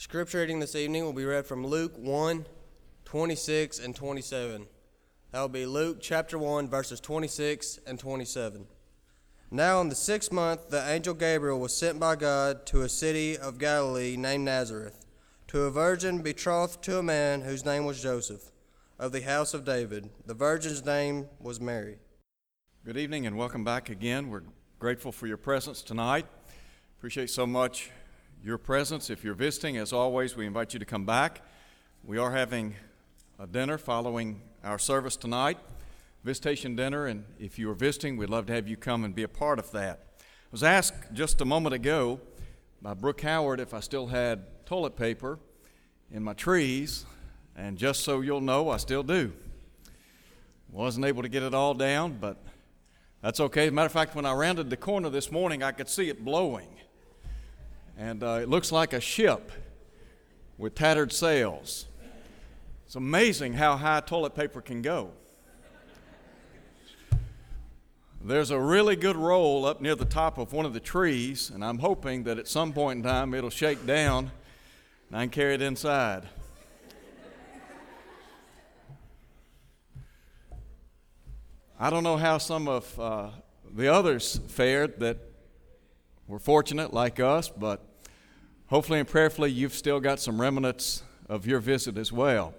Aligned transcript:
Scripture 0.00 0.38
reading 0.38 0.60
this 0.60 0.76
evening 0.76 1.02
will 1.02 1.12
be 1.12 1.24
read 1.24 1.44
from 1.44 1.66
Luke 1.66 1.94
1 1.96 2.46
26 3.04 3.80
and 3.80 3.96
27. 3.96 4.68
That 5.32 5.40
will 5.40 5.48
be 5.48 5.66
Luke 5.66 5.98
chapter 6.00 6.38
1, 6.38 6.68
verses 6.68 7.00
26 7.00 7.80
and 7.84 7.98
27. 7.98 8.68
Now, 9.50 9.80
in 9.80 9.88
the 9.88 9.96
sixth 9.96 10.30
month, 10.30 10.70
the 10.70 10.88
angel 10.88 11.14
Gabriel 11.14 11.58
was 11.58 11.76
sent 11.76 11.98
by 11.98 12.14
God 12.14 12.64
to 12.66 12.82
a 12.82 12.88
city 12.88 13.36
of 13.36 13.58
Galilee 13.58 14.16
named 14.16 14.44
Nazareth, 14.44 15.04
to 15.48 15.62
a 15.62 15.70
virgin 15.72 16.22
betrothed 16.22 16.80
to 16.84 17.00
a 17.00 17.02
man 17.02 17.40
whose 17.40 17.64
name 17.64 17.84
was 17.84 18.00
Joseph, 18.00 18.52
of 19.00 19.10
the 19.10 19.22
house 19.22 19.52
of 19.52 19.64
David. 19.64 20.10
The 20.26 20.32
virgin's 20.32 20.84
name 20.84 21.26
was 21.40 21.60
Mary. 21.60 21.98
Good 22.84 22.98
evening 22.98 23.26
and 23.26 23.36
welcome 23.36 23.64
back 23.64 23.90
again. 23.90 24.30
We're 24.30 24.44
grateful 24.78 25.10
for 25.10 25.26
your 25.26 25.38
presence 25.38 25.82
tonight. 25.82 26.26
Appreciate 26.98 27.30
so 27.30 27.48
much 27.48 27.90
your 28.42 28.58
presence. 28.58 29.10
If 29.10 29.24
you're 29.24 29.34
visiting, 29.34 29.76
as 29.76 29.92
always, 29.92 30.36
we 30.36 30.46
invite 30.46 30.72
you 30.72 30.78
to 30.78 30.84
come 30.84 31.04
back. 31.04 31.42
We 32.04 32.18
are 32.18 32.30
having 32.30 32.74
a 33.38 33.46
dinner 33.46 33.78
following 33.78 34.40
our 34.62 34.78
service 34.78 35.16
tonight, 35.16 35.58
visitation 36.24 36.76
dinner, 36.76 37.06
and 37.06 37.24
if 37.38 37.58
you 37.58 37.70
are 37.70 37.74
visiting, 37.74 38.16
we'd 38.16 38.30
love 38.30 38.46
to 38.46 38.52
have 38.52 38.68
you 38.68 38.76
come 38.76 39.04
and 39.04 39.14
be 39.14 39.24
a 39.24 39.28
part 39.28 39.58
of 39.58 39.70
that. 39.72 40.04
I 40.18 40.22
was 40.52 40.62
asked 40.62 41.12
just 41.12 41.40
a 41.40 41.44
moment 41.44 41.74
ago 41.74 42.20
by 42.80 42.94
Brooke 42.94 43.20
Howard 43.22 43.60
if 43.60 43.74
I 43.74 43.80
still 43.80 44.06
had 44.06 44.64
toilet 44.66 44.96
paper 44.96 45.38
in 46.10 46.22
my 46.22 46.32
trees, 46.32 47.04
and 47.56 47.76
just 47.76 48.04
so 48.04 48.20
you'll 48.20 48.40
know, 48.40 48.70
I 48.70 48.76
still 48.76 49.02
do. 49.02 49.32
Wasn't 50.70 51.04
able 51.04 51.22
to 51.22 51.28
get 51.28 51.42
it 51.42 51.54
all 51.54 51.74
down, 51.74 52.18
but 52.20 52.36
that's 53.20 53.40
okay. 53.40 53.64
As 53.64 53.68
a 53.70 53.72
matter 53.72 53.86
of 53.86 53.92
fact, 53.92 54.14
when 54.14 54.24
I 54.24 54.32
rounded 54.32 54.70
the 54.70 54.76
corner 54.76 55.10
this 55.10 55.32
morning, 55.32 55.62
I 55.62 55.72
could 55.72 55.88
see 55.88 56.08
it 56.08 56.24
blowing. 56.24 56.68
And 57.98 58.22
uh, 58.22 58.38
it 58.40 58.48
looks 58.48 58.70
like 58.70 58.92
a 58.92 59.00
ship 59.00 59.50
with 60.56 60.76
tattered 60.76 61.12
sails. 61.12 61.86
It's 62.86 62.94
amazing 62.94 63.54
how 63.54 63.76
high 63.76 63.98
toilet 64.00 64.36
paper 64.36 64.60
can 64.60 64.82
go. 64.82 65.10
There's 68.22 68.52
a 68.52 68.60
really 68.60 68.94
good 68.94 69.16
roll 69.16 69.66
up 69.66 69.80
near 69.80 69.96
the 69.96 70.04
top 70.04 70.38
of 70.38 70.52
one 70.52 70.64
of 70.64 70.74
the 70.74 70.80
trees, 70.80 71.50
and 71.50 71.64
I'm 71.64 71.78
hoping 71.80 72.22
that 72.24 72.38
at 72.38 72.46
some 72.46 72.72
point 72.72 72.98
in 72.98 73.02
time 73.02 73.34
it'll 73.34 73.50
shake 73.50 73.84
down 73.84 74.30
and 75.08 75.16
I 75.16 75.24
can 75.24 75.30
carry 75.30 75.54
it 75.54 75.62
inside. 75.62 76.22
I 81.80 81.90
don't 81.90 82.04
know 82.04 82.16
how 82.16 82.38
some 82.38 82.68
of 82.68 83.00
uh, 83.00 83.30
the 83.74 83.92
others 83.92 84.40
fared 84.46 85.00
that 85.00 85.18
were 86.28 86.38
fortunate 86.38 86.92
like 86.92 87.18
us, 87.18 87.48
but 87.48 87.87
hopefully 88.68 88.98
and 88.98 89.08
prayerfully 89.08 89.50
you've 89.50 89.74
still 89.74 89.98
got 89.98 90.20
some 90.20 90.40
remnants 90.40 91.02
of 91.28 91.46
your 91.46 91.60
visit 91.60 91.96
as 91.98 92.12
well. 92.12 92.54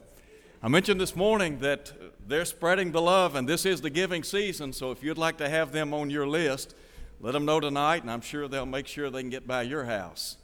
I 0.62 0.68
mentioned 0.68 1.00
this 1.00 1.16
morning 1.16 1.60
that 1.60 1.94
they're 2.28 2.46
spreading 2.46 2.92
the 2.92 3.02
love, 3.02 3.36
and 3.36 3.48
this 3.48 3.66
is 3.66 3.82
the 3.82 3.90
giving 3.90 4.24
season, 4.24 4.74
so 4.74 4.92
if 4.92 5.02
you'd 5.02 5.18
like 5.18 5.38
to 5.38 5.50
have 5.50 5.72
them 5.72 5.94
on 5.94 6.10
your 6.10 6.28
list, 6.28 6.76
let 7.22 7.32
them 7.32 7.46
know 7.46 7.60
tonight, 7.60 8.02
and 8.02 8.12
I'm 8.12 8.22
sure 8.22 8.48
they'll 8.48 8.66
make 8.66 8.88
sure 8.88 9.10
they 9.10 9.22
can 9.22 9.30
get 9.30 9.48
by 9.48 9.62
your 9.62 9.86
house. 9.86 10.38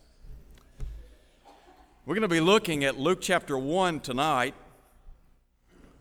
We're 2.05 2.15
going 2.15 2.21
to 2.21 2.27
be 2.27 2.39
looking 2.39 2.83
at 2.85 2.99
Luke 2.99 3.19
chapter 3.21 3.57
1 3.57 3.99
tonight. 4.01 4.53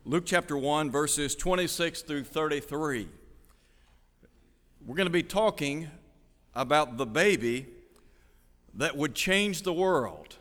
Luke 0.04 0.24
chapter 0.26 0.56
1, 0.56 0.90
verses 0.90 1.34
26 1.34 2.02
through 2.02 2.24
33. 2.24 3.08
We're 4.84 4.96
going 4.96 5.06
to 5.06 5.10
be 5.10 5.22
talking 5.22 5.88
about 6.54 6.98
the 6.98 7.06
baby 7.06 7.66
that 8.76 8.96
would 8.96 9.14
change 9.14 9.62
the 9.62 9.72
world. 9.72 10.36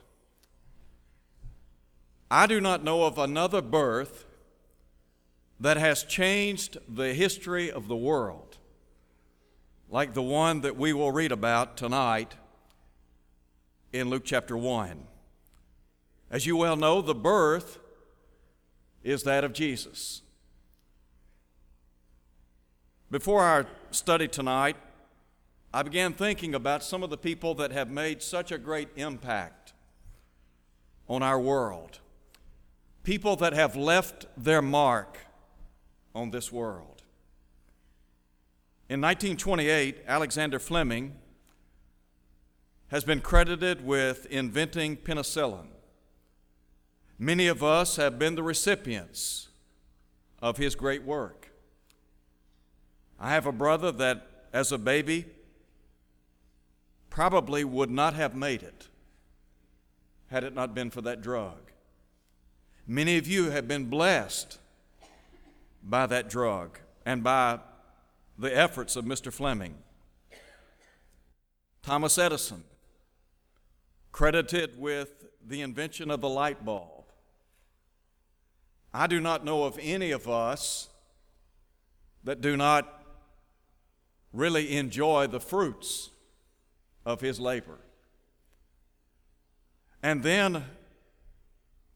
I 2.32 2.48
do 2.48 2.60
not 2.60 2.84
know 2.84 3.04
of 3.04 3.18
another 3.18 3.62
birth 3.62 4.26
that 5.60 5.78
has 5.78 6.04
changed 6.04 6.78
the 6.90 7.14
history 7.14 7.72
of 7.72 7.88
the 7.88 7.96
world 7.96 8.58
like 9.94 10.16
the 10.16 10.24
one 10.24 10.62
that 10.62 10.76
we 10.76 10.92
will 10.92 11.12
read 11.12 11.32
about 11.32 11.78
tonight 11.78 12.34
in 13.94 14.10
Luke 14.10 14.24
chapter 14.26 14.58
1. 14.58 15.06
As 16.32 16.48
you 16.48 16.58
well 16.58 16.76
know, 16.76 17.00
the 17.00 17.14
birth 17.14 17.78
is 19.04 19.22
that 19.22 19.44
of 19.44 19.54
Jesus. 19.54 20.24
Before 23.12 23.44
our 23.44 23.68
study 23.92 24.28
tonight, 24.28 24.78
I 25.74 25.82
began 25.82 26.14
thinking 26.14 26.54
about 26.54 26.84
some 26.84 27.02
of 27.02 27.10
the 27.10 27.18
people 27.18 27.56
that 27.56 27.72
have 27.72 27.90
made 27.90 28.22
such 28.22 28.52
a 28.52 28.60
great 28.60 28.90
impact 28.96 29.74
on 31.08 31.24
our 31.24 31.40
world. 31.40 31.98
People 33.02 33.36
that 33.38 33.54
have 33.54 33.76
left 33.76 34.28
their 34.38 34.62
mark 34.62 35.18
on 36.14 36.30
this 36.30 36.52
world. 36.52 37.02
In 38.88 39.02
1928, 39.02 40.04
Alexander 40.08 40.60
Fleming 40.60 41.16
has 42.90 43.04
been 43.04 43.20
credited 43.20 43.84
with 43.84 44.28
inventing 44.28 44.96
penicillin. 44.98 45.70
Many 47.18 47.48
of 47.48 47.64
us 47.64 47.96
have 47.96 48.20
been 48.20 48.36
the 48.36 48.44
recipients 48.44 49.48
of 50.40 50.58
his 50.58 50.76
great 50.76 51.04
work. 51.04 51.50
I 53.20 53.32
have 53.32 53.48
a 53.48 53.52
brother 53.52 53.92
that, 53.94 54.28
as 54.54 54.72
a 54.72 54.78
baby, 54.78 55.26
probably 57.14 57.64
would 57.64 57.92
not 57.92 58.16
have 58.16 58.36
made 58.36 58.64
it 58.64 58.88
had 60.32 60.44
it 60.44 60.56
not 60.56 60.74
been 60.74 60.90
for 60.90 61.00
that 61.02 61.22
drug. 61.22 61.60
Many 62.88 63.20
of 63.20 63.28
you 63.28 63.52
have 63.52 63.68
been 63.68 63.86
blessed 63.86 64.58
by 65.84 66.08
that 66.08 66.28
drug 66.28 66.80
and 67.06 67.24
by 67.24 67.60
the 68.40 68.58
efforts 68.58 68.96
of 68.96 69.06
Mr. 69.06 69.32
Fleming. 69.32 69.76
Thomas 71.84 72.18
Edison, 72.18 72.64
credited 74.12 74.80
with 74.80 75.26
the 75.46 75.62
invention 75.62 76.10
of 76.10 76.20
the 76.20 76.30
light 76.30 76.66
bulb. 76.66 77.04
I 78.92 79.06
do 79.06 79.20
not 79.20 79.46
know 79.46 79.66
of 79.66 79.78
any 79.80 80.10
of 80.10 80.28
us 80.28 80.90
that 82.24 82.42
do 82.42 82.58
not 82.58 83.06
really 84.32 84.76
enjoy 84.76 85.28
the 85.28 85.40
fruits 85.40 86.10
of 87.06 87.22
his 87.22 87.40
labor. 87.40 87.78
And 90.02 90.24
then 90.24 90.66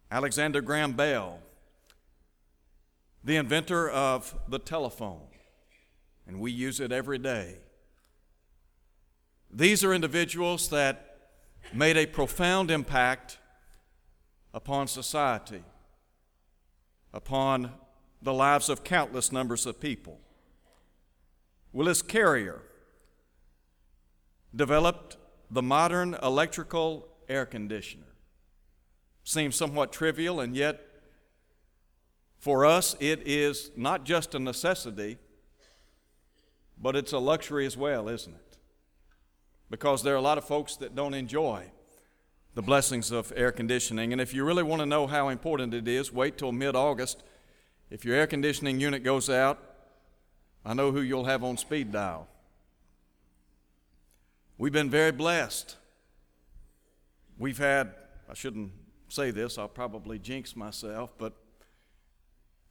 Alexander 0.10 0.62
Graham 0.62 0.94
Bell, 0.94 1.40
the 3.24 3.36
inventor 3.36 3.90
of 3.90 4.36
the 4.48 4.60
telephone, 4.60 5.28
and 6.26 6.40
we 6.40 6.52
use 6.52 6.80
it 6.80 6.92
every 6.92 7.18
day. 7.18 7.58
These 9.52 9.84
are 9.84 9.94
individuals 9.94 10.70
that 10.70 11.18
made 11.74 11.98
a 11.98 12.06
profound 12.06 12.72
impact 12.72 13.38
upon 14.54 14.88
society 14.88 15.64
upon 17.14 17.72
the 18.22 18.34
lives 18.34 18.70
of 18.70 18.84
countless 18.84 19.32
numbers 19.32 19.66
of 19.66 19.80
people. 19.80 20.20
Willis 21.74 22.02
Carrier 22.02 22.62
developed 24.56 25.18
the 25.50 25.62
modern 25.62 26.16
electrical 26.24 27.08
air 27.30 27.46
conditioner. 27.46 28.04
Seems 29.24 29.56
somewhat 29.56 29.92
trivial, 29.92 30.40
and 30.40 30.56
yet 30.56 30.82
for 32.40 32.66
us 32.66 32.96
it 33.00 33.22
is 33.26 33.72
not 33.76 34.04
just 34.04 34.36
a 34.36 34.40
necessity, 34.40 35.18
but 36.80 36.96
it's 36.96 37.12
a 37.12 37.20
luxury 37.20 37.66
as 37.66 37.76
well, 37.76 38.08
isn't 38.08 38.34
it? 38.34 38.58
Because 39.70 40.04
there 40.04 40.14
are 40.14 40.18
a 40.18 40.22
lot 40.22 40.38
of 40.38 40.46
folks 40.46 40.76
that 40.78 40.96
don't 40.96 41.14
enjoy 41.14 41.66
the 42.54 42.62
blessings 42.62 43.12
of 43.12 43.34
air 43.36 43.52
conditioning. 43.52 44.12
And 44.12 44.22
if 44.22 44.34
you 44.34 44.44
really 44.44 44.64
want 44.64 44.80
to 44.80 44.86
know 44.86 45.08
how 45.08 45.30
important 45.30 45.74
it 45.74 45.88
is, 45.88 46.12
wait 46.12 46.38
till 46.38 46.52
mid 46.52 46.76
August. 46.76 47.24
If 47.90 48.04
your 48.04 48.16
air 48.16 48.28
conditioning 48.28 48.80
unit 48.80 49.04
goes 49.04 49.30
out, 49.30 49.62
I 50.66 50.74
know 50.74 50.92
who 50.92 51.02
you'll 51.02 51.26
have 51.26 51.44
on 51.44 51.58
speed 51.58 51.92
dial. 51.92 52.28
We've 54.58 54.74
been 54.74 54.90
very 54.90 55.12
blessed. 55.12 55.76
We've 57.38 57.58
had, 57.58 57.94
I 58.30 58.34
shouldn't 58.34 58.72
say 59.10 59.32
this, 59.32 59.58
I'll 59.58 59.68
probably 59.68 60.20
jinx 60.20 60.56
myself, 60.56 61.12
but 61.18 61.34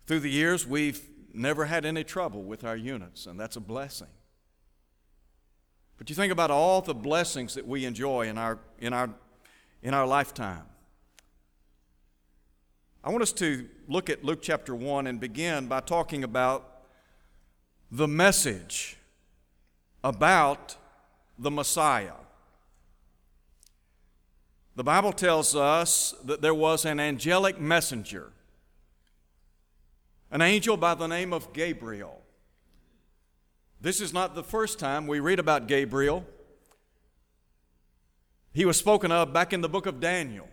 through 0.07 0.21
the 0.21 0.31
years, 0.31 0.67
we've 0.67 1.09
never 1.33 1.65
had 1.67 1.85
any 1.85 2.05
trouble 2.05 2.43
with 2.43 2.65
our 2.65 2.77
units, 2.77 3.27
and 3.27 3.39
that's 3.39 3.57
a 3.57 3.61
blessing. 3.61 4.09
But 5.99 6.11
you 6.11 6.17
think 6.17 6.33
about 6.33 6.51
all 6.51 6.83
the 6.83 6.95
blessings 6.95 7.55
that 7.55 7.67
we 7.67 7.85
enjoy 7.85 8.29
in 8.29 8.37
our, 8.37 8.59
in 8.79 8.93
our 8.93 9.11
in 9.87 9.95
our 9.95 10.07
lifetime. 10.07 10.65
I 13.05 13.11
want 13.11 13.23
us 13.23 13.33
to 13.35 13.69
look 13.87 14.11
at 14.11 14.25
Luke 14.25 14.41
chapter 14.43 14.75
1 14.75 15.07
and 15.07 15.21
begin 15.21 15.69
by 15.69 15.79
talking 15.79 16.25
about 16.25 16.83
the 17.91 18.09
message 18.09 18.97
about 20.03 20.77
the 21.39 21.51
Messiah. 21.51 22.13
the 24.77 24.85
Bible 24.85 25.13
tells 25.13 25.57
us 25.57 26.15
that 26.23 26.43
there 26.43 26.55
was 26.55 26.85
an 26.85 27.01
angelic 27.01 27.59
messenger, 27.59 28.31
an 30.31 30.43
angel 30.43 30.77
by 30.77 30.95
the 30.95 31.07
name 31.07 31.33
of 31.33 31.55
Gabriel. 31.55 32.21
This 33.81 34.03
is 34.03 34.13
not 34.13 34.35
the 34.35 34.45
first 34.45 34.79
time 34.79 35.07
we 35.07 35.19
read 35.19 35.39
about 35.39 35.67
Gabriel. 35.67 36.27
He 38.53 38.67
was 38.67 38.77
spoken 38.77 39.11
of 39.11 39.33
back 39.33 39.55
in 39.55 39.63
the 39.63 39.69
book 39.69 39.87
of 39.87 39.99
Daniel. 39.99 40.49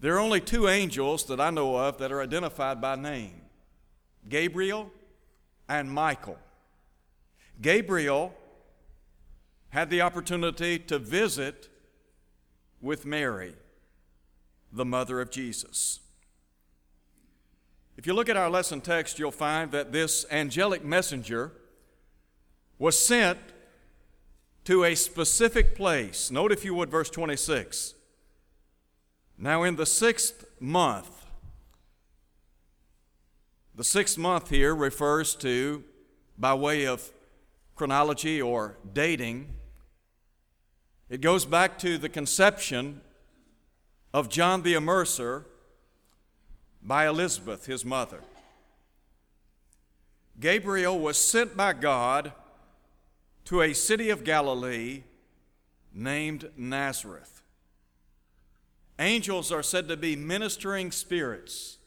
There 0.00 0.14
are 0.14 0.20
only 0.20 0.40
two 0.40 0.66
angels 0.66 1.24
that 1.24 1.38
I 1.38 1.50
know 1.50 1.76
of 1.76 1.98
that 1.98 2.10
are 2.10 2.22
identified 2.22 2.80
by 2.80 2.96
name 2.96 3.42
Gabriel 4.26 4.90
and 5.68 5.90
Michael. 5.90 6.38
Gabriel 7.60 8.32
had 9.70 9.90
the 9.90 10.00
opportunity 10.00 10.78
to 10.78 10.98
visit 10.98 11.68
with 12.80 13.06
Mary, 13.06 13.54
the 14.72 14.84
mother 14.84 15.20
of 15.20 15.30
Jesus. 15.30 16.00
If 17.96 18.06
you 18.06 18.14
look 18.14 18.28
at 18.28 18.36
our 18.36 18.48
lesson 18.48 18.80
text, 18.80 19.18
you'll 19.18 19.30
find 19.30 19.70
that 19.72 19.92
this 19.92 20.24
angelic 20.30 20.84
messenger 20.84 21.52
was 22.78 22.98
sent 22.98 23.38
to 24.64 24.84
a 24.84 24.94
specific 24.94 25.74
place. 25.74 26.30
Note, 26.30 26.52
if 26.52 26.64
you 26.64 26.74
would, 26.74 26.90
verse 26.90 27.10
26. 27.10 27.94
Now, 29.36 29.62
in 29.62 29.76
the 29.76 29.86
sixth 29.86 30.44
month, 30.58 31.26
the 33.74 33.84
sixth 33.84 34.18
month 34.18 34.50
here 34.50 34.74
refers 34.74 35.34
to, 35.36 35.84
by 36.38 36.54
way 36.54 36.86
of 36.86 37.10
chronology 37.74 38.40
or 38.40 38.76
dating, 38.92 39.54
it 41.10 41.20
goes 41.20 41.44
back 41.44 41.76
to 41.80 41.98
the 41.98 42.08
conception 42.08 43.00
of 44.14 44.28
John 44.28 44.62
the 44.62 44.74
Immerser 44.74 45.44
by 46.80 47.08
Elizabeth, 47.08 47.66
his 47.66 47.84
mother. 47.84 48.20
Gabriel 50.38 50.98
was 50.98 51.18
sent 51.18 51.56
by 51.56 51.72
God 51.72 52.32
to 53.46 53.60
a 53.60 53.74
city 53.74 54.08
of 54.08 54.22
Galilee 54.22 55.02
named 55.92 56.48
Nazareth. 56.56 57.42
Angels 59.00 59.50
are 59.50 59.64
said 59.64 59.88
to 59.88 59.96
be 59.96 60.14
ministering 60.14 60.92
spirits, 60.92 61.78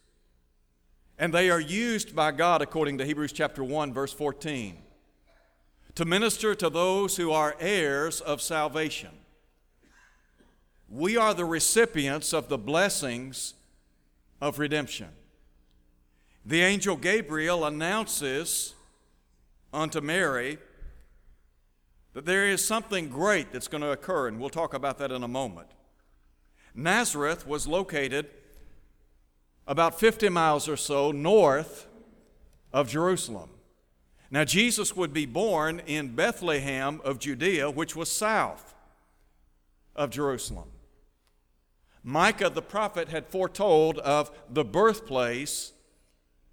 and 1.18 1.34
they 1.34 1.50
are 1.50 1.60
used 1.62 2.14
by 2.14 2.32
God, 2.32 2.62
according 2.62 2.98
to 2.98 3.06
Hebrews 3.06 3.32
chapter 3.32 3.64
1, 3.64 3.94
verse 3.94 4.12
14 4.12 4.84
to 5.96 6.06
minister 6.06 6.56
to 6.56 6.70
those 6.70 7.18
who 7.18 7.32
are 7.32 7.56
heirs 7.60 8.22
of 8.22 8.42
salvation. 8.42 9.12
We 10.90 11.18
are 11.18 11.34
the 11.34 11.46
recipients 11.46 12.34
of 12.34 12.50
the 12.50 12.58
blessings 12.58 13.54
of 14.42 14.60
redemption. 14.60 15.10
The 16.46 16.62
angel 16.62 16.96
Gabriel 16.98 17.66
announces 17.66 18.74
unto 19.72 20.02
Mary 20.02 20.58
that 22.14 22.26
there 22.26 22.48
is 22.48 22.66
something 22.66 23.10
great 23.10 23.52
that's 23.52 23.68
going 23.68 23.82
to 23.82 23.92
occur, 23.92 24.28
and 24.28 24.40
we'll 24.40 24.50
talk 24.50 24.74
about 24.74 25.00
that 25.00 25.12
in 25.12 25.24
a 25.24 25.28
moment. 25.28 25.70
Nazareth 26.76 27.48
was 27.48 27.68
located 27.68 28.30
about 29.66 30.00
50 30.00 30.30
miles 30.30 30.68
or 30.68 30.76
so 30.76 31.12
north 31.12 31.88
of 32.72 32.90
Jerusalem. 32.90 33.50
Now, 34.34 34.44
Jesus 34.44 34.96
would 34.96 35.14
be 35.14 35.28
born 35.28 35.80
in 35.86 36.16
Bethlehem 36.16 37.00
of 37.04 37.20
Judea, 37.20 37.70
which 37.70 37.96
was 37.96 38.12
south 38.12 38.74
of 39.96 40.10
Jerusalem. 40.10 40.70
Micah 42.04 42.50
the 42.50 42.64
prophet 42.64 43.10
had 43.10 43.28
foretold 43.28 44.00
of 44.00 44.32
the 44.50 44.66
birthplace 44.66 45.74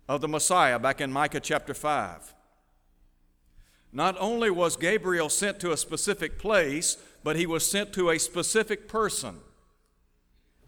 of 0.07 0.21
the 0.21 0.29
Messiah 0.29 0.79
back 0.79 1.01
in 1.01 1.11
Micah 1.11 1.41
chapter 1.41 1.73
5. 1.73 2.35
Not 3.95 4.15
only 4.21 4.51
was 4.51 4.77
Gabriel 4.77 5.31
sent 5.31 5.59
to 5.61 5.73
a 5.73 5.77
specific 5.79 6.39
place, 6.39 6.99
but 7.25 7.37
he 7.37 7.47
was 7.47 7.69
sent 7.69 7.95
to 7.95 8.11
a 8.11 8.19
specific 8.19 8.89
person. 8.89 9.39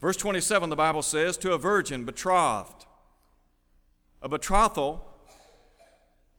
Verse 0.00 0.17
27, 0.17 0.70
the 0.70 0.76
Bible 0.76 1.03
says, 1.03 1.37
to 1.37 1.53
a 1.53 1.58
virgin 1.58 2.06
betrothed. 2.06 2.87
A 4.23 4.31
betrothal 4.31 5.12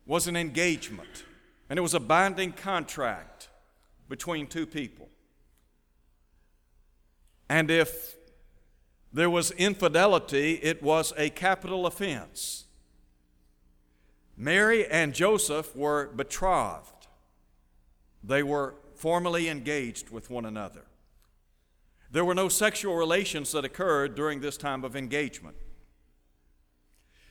was 0.06 0.28
an 0.28 0.36
engagement, 0.36 1.24
and 1.70 1.80
it 1.80 1.82
was 1.82 1.94
a 1.94 2.00
binding 2.00 2.52
contract 2.52 3.50
between 4.10 4.48
two 4.48 4.66
people. 4.66 5.10
And 7.50 7.72
if 7.72 8.16
there 9.12 9.30
was 9.30 9.52
infidelity, 9.52 10.56
it 10.56 10.82
was 10.82 11.14
a 11.18 11.30
capital 11.30 11.86
offense. 11.86 12.66
Mary 14.36 14.88
and 14.88 15.14
Joseph 15.14 15.76
were 15.76 16.08
betrothed, 16.08 17.08
they 18.24 18.42
were 18.42 18.76
formally 18.96 19.50
engaged 19.50 20.10
with 20.10 20.30
one 20.30 20.46
another. 20.46 20.86
There 22.12 22.24
were 22.24 22.36
no 22.36 22.48
sexual 22.48 22.96
relations 22.96 23.52
that 23.52 23.66
occurred 23.66 24.16
during 24.16 24.40
this 24.40 24.56
time 24.56 24.84
of 24.84 24.96
engagement. 24.96 25.58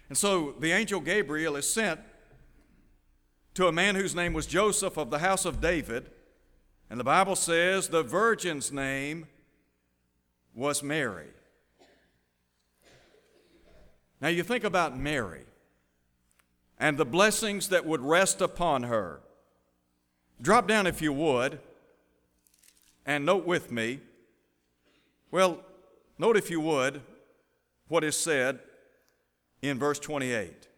And 0.08 0.18
so 0.18 0.54
the 0.58 0.72
angel 0.72 1.00
Gabriel 1.00 1.56
is 1.56 1.72
sent 1.72 2.00
to 3.54 3.66
a 3.66 3.72
man 3.72 3.94
whose 3.94 4.14
name 4.14 4.32
was 4.32 4.46
Joseph 4.46 4.96
of 4.96 5.10
the 5.10 5.18
house 5.18 5.44
of 5.44 5.60
David. 5.60 6.10
And 6.88 6.98
the 6.98 7.04
Bible 7.04 7.36
says 7.36 7.88
the 7.88 8.02
virgin's 8.02 8.72
name 8.72 9.26
was 10.54 10.82
Mary. 10.82 11.28
Now 14.20 14.28
you 14.28 14.42
think 14.42 14.64
about 14.64 14.96
Mary 14.96 15.44
and 16.78 16.96
the 16.96 17.04
blessings 17.04 17.68
that 17.68 17.86
would 17.86 18.00
rest 18.00 18.40
upon 18.40 18.84
her. 18.84 19.20
Drop 20.40 20.66
down, 20.66 20.86
if 20.86 21.00
you 21.00 21.12
would, 21.12 21.60
and 23.06 23.24
note 23.24 23.46
with 23.46 23.70
me. 23.70 24.00
Well, 25.30 25.60
note, 26.18 26.36
if 26.36 26.50
you 26.50 26.60
would, 26.60 27.00
what 27.88 28.04
is 28.04 28.16
said 28.16 28.58
in 29.60 29.78
verse 29.78 29.98
28. 29.98 30.68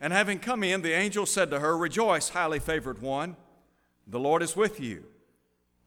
And 0.00 0.12
having 0.12 0.38
come 0.38 0.62
in, 0.62 0.82
the 0.82 0.92
angel 0.92 1.26
said 1.26 1.50
to 1.50 1.60
her, 1.60 1.76
Rejoice, 1.76 2.30
highly 2.30 2.58
favored 2.58 3.00
one, 3.00 3.36
the 4.06 4.20
Lord 4.20 4.42
is 4.42 4.56
with 4.56 4.78
you. 4.78 5.04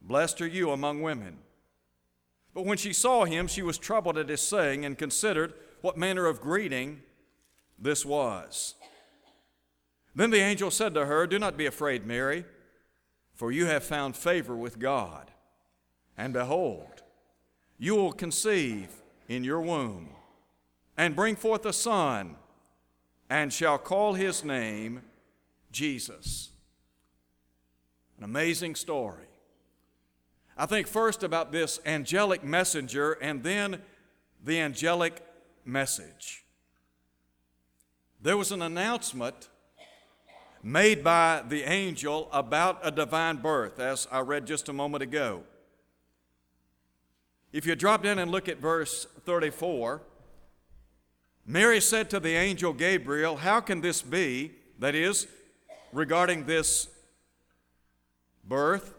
Blessed 0.02 0.40
are 0.40 0.46
you 0.46 0.70
among 0.70 1.02
women. 1.02 1.38
But 2.52 2.66
when 2.66 2.78
she 2.78 2.92
saw 2.92 3.24
him, 3.24 3.46
she 3.46 3.62
was 3.62 3.78
troubled 3.78 4.18
at 4.18 4.28
his 4.28 4.40
saying 4.40 4.84
and 4.84 4.98
considered 4.98 5.54
what 5.80 5.96
manner 5.96 6.26
of 6.26 6.40
greeting 6.40 7.02
this 7.78 8.04
was. 8.04 8.74
Then 10.14 10.30
the 10.30 10.40
angel 10.40 10.70
said 10.70 10.94
to 10.94 11.06
her, 11.06 11.26
Do 11.26 11.38
not 11.38 11.56
be 11.56 11.66
afraid, 11.66 12.04
Mary, 12.04 12.44
for 13.32 13.52
you 13.52 13.66
have 13.66 13.84
found 13.84 14.16
favor 14.16 14.56
with 14.56 14.78
God. 14.78 15.30
And 16.18 16.32
behold, 16.32 17.02
you 17.78 17.94
will 17.94 18.12
conceive 18.12 18.90
in 19.28 19.44
your 19.44 19.60
womb 19.60 20.10
and 20.96 21.16
bring 21.16 21.36
forth 21.36 21.64
a 21.64 21.72
son 21.72 22.36
and 23.30 23.52
shall 23.52 23.78
call 23.78 24.14
his 24.14 24.44
name 24.44 25.02
Jesus. 25.70 26.50
An 28.18 28.24
amazing 28.24 28.74
story. 28.74 29.28
I 30.58 30.66
think 30.66 30.88
first 30.88 31.22
about 31.22 31.52
this 31.52 31.80
angelic 31.86 32.42
messenger 32.44 33.12
and 33.12 33.42
then 33.42 33.80
the 34.44 34.60
angelic 34.60 35.24
message. 35.64 36.44
There 38.20 38.36
was 38.36 38.52
an 38.52 38.60
announcement 38.60 39.48
made 40.62 41.02
by 41.02 41.42
the 41.48 41.62
angel 41.62 42.28
about 42.32 42.80
a 42.82 42.90
divine 42.90 43.36
birth, 43.36 43.78
as 43.78 44.06
I 44.10 44.20
read 44.20 44.46
just 44.46 44.68
a 44.68 44.72
moment 44.74 45.02
ago. 45.02 45.44
If 47.52 47.64
you 47.64 47.74
drop 47.74 48.02
down 48.02 48.18
and 48.18 48.30
look 48.30 48.48
at 48.48 48.58
verse 48.58 49.06
34, 49.24 50.02
Mary 51.50 51.80
said 51.80 52.08
to 52.08 52.20
the 52.20 52.36
angel 52.36 52.72
Gabriel, 52.72 53.38
How 53.38 53.60
can 53.60 53.80
this 53.80 54.02
be? 54.02 54.52
That 54.78 54.94
is, 54.94 55.26
regarding 55.92 56.46
this 56.46 56.86
birth. 58.44 58.94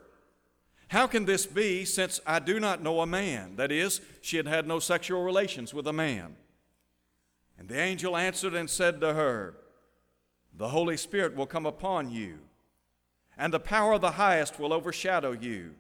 How 0.90 1.08
can 1.08 1.24
this 1.24 1.46
be 1.46 1.86
since 1.86 2.20
I 2.28 2.40
do 2.40 2.60
not 2.60 2.84
know 2.84 3.00
a 3.00 3.06
man? 3.06 3.56
That 3.56 3.72
is, 3.72 4.02
she 4.20 4.36
had 4.36 4.48
had 4.48 4.68
no 4.68 4.80
sexual 4.80 5.24
relations 5.24 5.74
with 5.74 5.88
a 5.88 5.94
man. 5.94 6.36
And 7.58 7.70
the 7.70 7.80
angel 7.80 8.18
answered 8.18 8.54
and 8.54 8.70
said 8.70 9.00
to 9.00 9.14
her, 9.14 9.56
The 10.54 10.68
Holy 10.68 10.98
Spirit 10.98 11.38
will 11.38 11.46
come 11.46 11.66
upon 11.66 12.12
you, 12.12 12.40
and 13.38 13.54
the 13.54 13.62
power 13.62 13.94
of 13.94 14.02
the 14.02 14.12
highest 14.12 14.60
will 14.60 14.74
overshadow 14.74 15.32
you. 15.32 15.76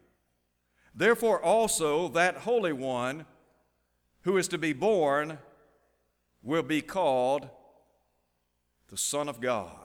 Therefore, 0.96 1.44
also, 1.44 2.08
that 2.08 2.38
Holy 2.38 2.72
One 2.72 3.25
who 4.22 4.38
is 4.38 4.48
to 4.48 4.58
be 4.58 4.72
born 4.72 5.38
will 6.44 6.64
be 6.64 6.82
called 6.82 7.50
the 8.90 8.98
Son 8.98 9.30
of 9.30 9.40
God. 9.40 9.78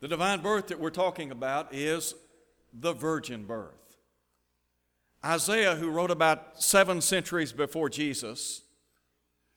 The 0.00 0.08
divine 0.08 0.40
birth 0.40 0.68
that 0.68 0.80
we're 0.80 0.90
talking 0.90 1.30
about 1.30 1.72
is 1.72 2.14
the 2.72 2.92
virgin 2.92 3.44
birth. 3.44 3.96
Isaiah, 5.24 5.76
who 5.76 5.90
wrote 5.90 6.10
about 6.10 6.62
seven 6.62 7.00
centuries 7.00 7.52
before 7.52 7.88
Jesus, 7.88 8.62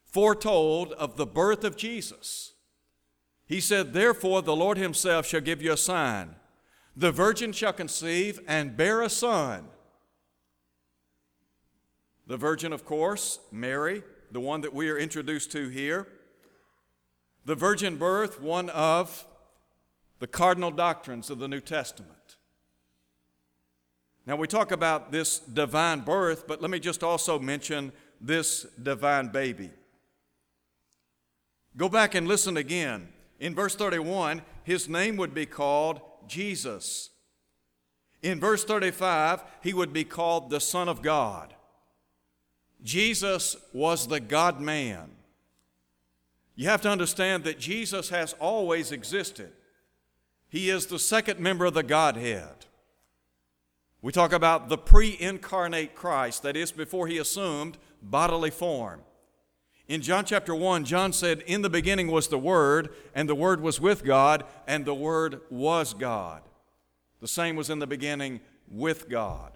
foretold 0.06 0.94
of 0.94 1.18
the 1.18 1.26
birth 1.26 1.64
of 1.64 1.76
Jesus. 1.76 2.54
He 3.46 3.60
said, 3.60 3.94
Therefore, 3.94 4.42
the 4.42 4.56
Lord 4.56 4.78
Himself 4.78 5.26
shall 5.26 5.42
give 5.42 5.62
you 5.62 5.74
a 5.74 5.78
sign. 5.78 6.36
The 6.96 7.12
virgin 7.12 7.52
shall 7.52 7.74
conceive 7.74 8.40
and 8.48 8.78
bear 8.78 9.02
a 9.02 9.10
son. 9.10 9.66
The 12.28 12.38
virgin, 12.38 12.74
of 12.74 12.86
course, 12.86 13.40
Mary, 13.52 14.04
the 14.32 14.40
one 14.40 14.62
that 14.62 14.74
we 14.74 14.90
are 14.90 14.98
introduced 14.98 15.52
to 15.52 15.70
here. 15.70 16.08
The 17.46 17.56
virgin 17.56 17.98
birth, 17.98 18.42
one 18.42 18.70
of 18.70 19.26
the 20.20 20.28
cardinal 20.28 20.72
doctrines 20.72 21.30
of 21.30 21.40
the 21.40 21.48
New 21.48 21.62
Testament. 21.62 22.38
Now, 24.26 24.36
we 24.36 24.48
talk 24.48 24.72
about 24.72 25.12
this 25.12 25.40
divine 25.40 26.02
birth, 26.02 26.48
but 26.48 26.62
let 26.62 26.70
me 26.70 26.80
just 26.80 27.04
also 27.04 27.40
mention 27.40 27.92
this 28.22 28.64
divine 28.82 29.30
baby. 29.30 29.72
Go 31.76 31.90
back 31.90 32.14
and 32.14 32.28
listen 32.28 32.58
again. 32.58 33.10
In 33.40 33.56
verse 33.56 33.76
31, 33.76 34.42
his 34.64 34.90
name 34.90 35.18
would 35.18 35.34
be 35.34 35.46
called 35.46 36.02
Jesus. 36.28 37.10
In 38.22 38.40
verse 38.40 38.66
35, 38.66 39.44
he 39.64 39.74
would 39.74 39.94
be 39.94 40.04
called 40.04 40.50
the 40.50 40.60
Son 40.60 40.90
of 40.90 41.02
God. 41.02 41.56
Jesus 42.84 43.56
was 43.74 44.08
the 44.08 44.20
God 44.20 44.60
man. 44.60 45.12
You 46.56 46.68
have 46.68 46.82
to 46.82 46.90
understand 46.90 47.44
that 47.46 47.60
Jesus 47.60 48.10
has 48.10 48.34
always 48.34 48.92
existed. 48.92 49.52
He 50.50 50.70
is 50.70 50.88
the 50.88 51.00
second 51.00 51.40
member 51.40 51.66
of 51.66 51.74
the 51.74 51.84
Godhead. 51.84 52.66
We 54.02 54.12
talk 54.12 54.34
about 54.34 54.70
the 54.70 54.78
pre 54.78 55.18
incarnate 55.20 55.96
Christ, 55.96 56.44
that 56.44 56.56
is, 56.56 56.72
before 56.72 57.08
he 57.08 57.18
assumed 57.18 57.78
bodily 58.02 58.50
form. 58.50 59.02
In 59.88 60.02
John 60.02 60.24
chapter 60.24 60.54
1, 60.54 60.86
John 60.86 61.14
said, 61.14 61.42
In 61.48 61.62
the 61.62 61.70
beginning 61.70 62.10
was 62.10 62.28
the 62.28 62.38
Word, 62.38 62.90
and 63.16 63.28
the 63.28 63.36
Word 63.36 63.62
was 63.62 63.82
with 63.82 64.04
God, 64.06 64.44
and 64.68 64.86
the 64.86 64.94
Word 64.94 65.42
was 65.50 65.94
God. 65.94 66.44
The 67.22 67.28
same 67.28 67.56
was 67.56 67.70
in 67.70 67.80
the 67.80 67.88
beginning 67.88 68.40
with 68.70 69.10
God. 69.10 69.52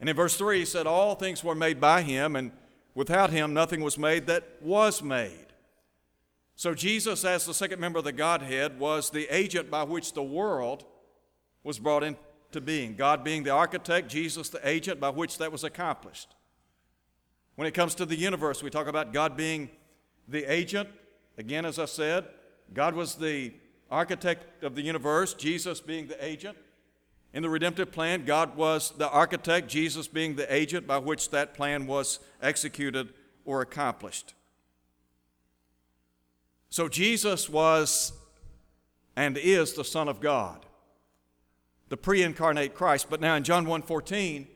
And 0.00 0.08
in 0.08 0.16
verse 0.16 0.36
3, 0.36 0.60
he 0.60 0.64
said, 0.64 0.86
All 0.86 1.14
things 1.14 1.42
were 1.42 1.54
made 1.54 1.80
by 1.80 2.02
him, 2.02 2.36
and 2.36 2.52
without 2.94 3.30
him 3.30 3.54
nothing 3.54 3.80
was 3.80 3.98
made 3.98 4.26
that 4.26 4.44
was 4.60 5.02
made. 5.02 5.46
So 6.54 6.74
Jesus, 6.74 7.24
as 7.24 7.44
the 7.44 7.54
second 7.54 7.80
member 7.80 7.98
of 7.98 8.04
the 8.04 8.12
Godhead, 8.12 8.78
was 8.78 9.10
the 9.10 9.28
agent 9.34 9.70
by 9.70 9.82
which 9.82 10.14
the 10.14 10.22
world 10.22 10.84
was 11.62 11.78
brought 11.78 12.02
into 12.02 12.60
being. 12.62 12.94
God 12.94 13.22
being 13.22 13.42
the 13.42 13.50
architect, 13.50 14.08
Jesus 14.08 14.48
the 14.48 14.66
agent 14.66 14.98
by 14.98 15.10
which 15.10 15.38
that 15.38 15.52
was 15.52 15.64
accomplished. 15.64 16.34
When 17.56 17.66
it 17.66 17.74
comes 17.74 17.94
to 17.96 18.06
the 18.06 18.16
universe, 18.16 18.62
we 18.62 18.70
talk 18.70 18.86
about 18.86 19.12
God 19.12 19.36
being 19.36 19.70
the 20.28 20.50
agent. 20.50 20.88
Again, 21.38 21.64
as 21.66 21.78
I 21.78 21.84
said, 21.84 22.24
God 22.72 22.94
was 22.94 23.14
the 23.14 23.52
architect 23.90 24.62
of 24.62 24.74
the 24.74 24.82
universe, 24.82 25.34
Jesus 25.34 25.80
being 25.80 26.06
the 26.06 26.22
agent. 26.24 26.56
In 27.32 27.42
the 27.42 27.50
redemptive 27.50 27.92
plan, 27.92 28.24
God 28.24 28.56
was 28.56 28.92
the 28.92 29.08
architect, 29.10 29.68
Jesus 29.68 30.08
being 30.08 30.36
the 30.36 30.52
agent 30.52 30.86
by 30.86 30.98
which 30.98 31.30
that 31.30 31.54
plan 31.54 31.86
was 31.86 32.18
executed 32.40 33.12
or 33.44 33.60
accomplished. 33.60 34.34
So 36.70 36.88
Jesus 36.88 37.48
was 37.48 38.12
and 39.16 39.36
is 39.36 39.74
the 39.74 39.84
Son 39.84 40.08
of 40.08 40.20
God 40.20 40.66
the 41.88 41.96
pre-incarnate 41.96 42.74
Christ. 42.74 43.08
But 43.08 43.20
now 43.20 43.36
in 43.36 43.44
John 43.44 43.66
1:14, 43.66 44.48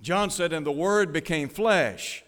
John 0.00 0.30
said, 0.30 0.52
"And 0.52 0.66
the 0.66 0.72
word 0.72 1.12
became 1.12 1.48
flesh 1.48 2.24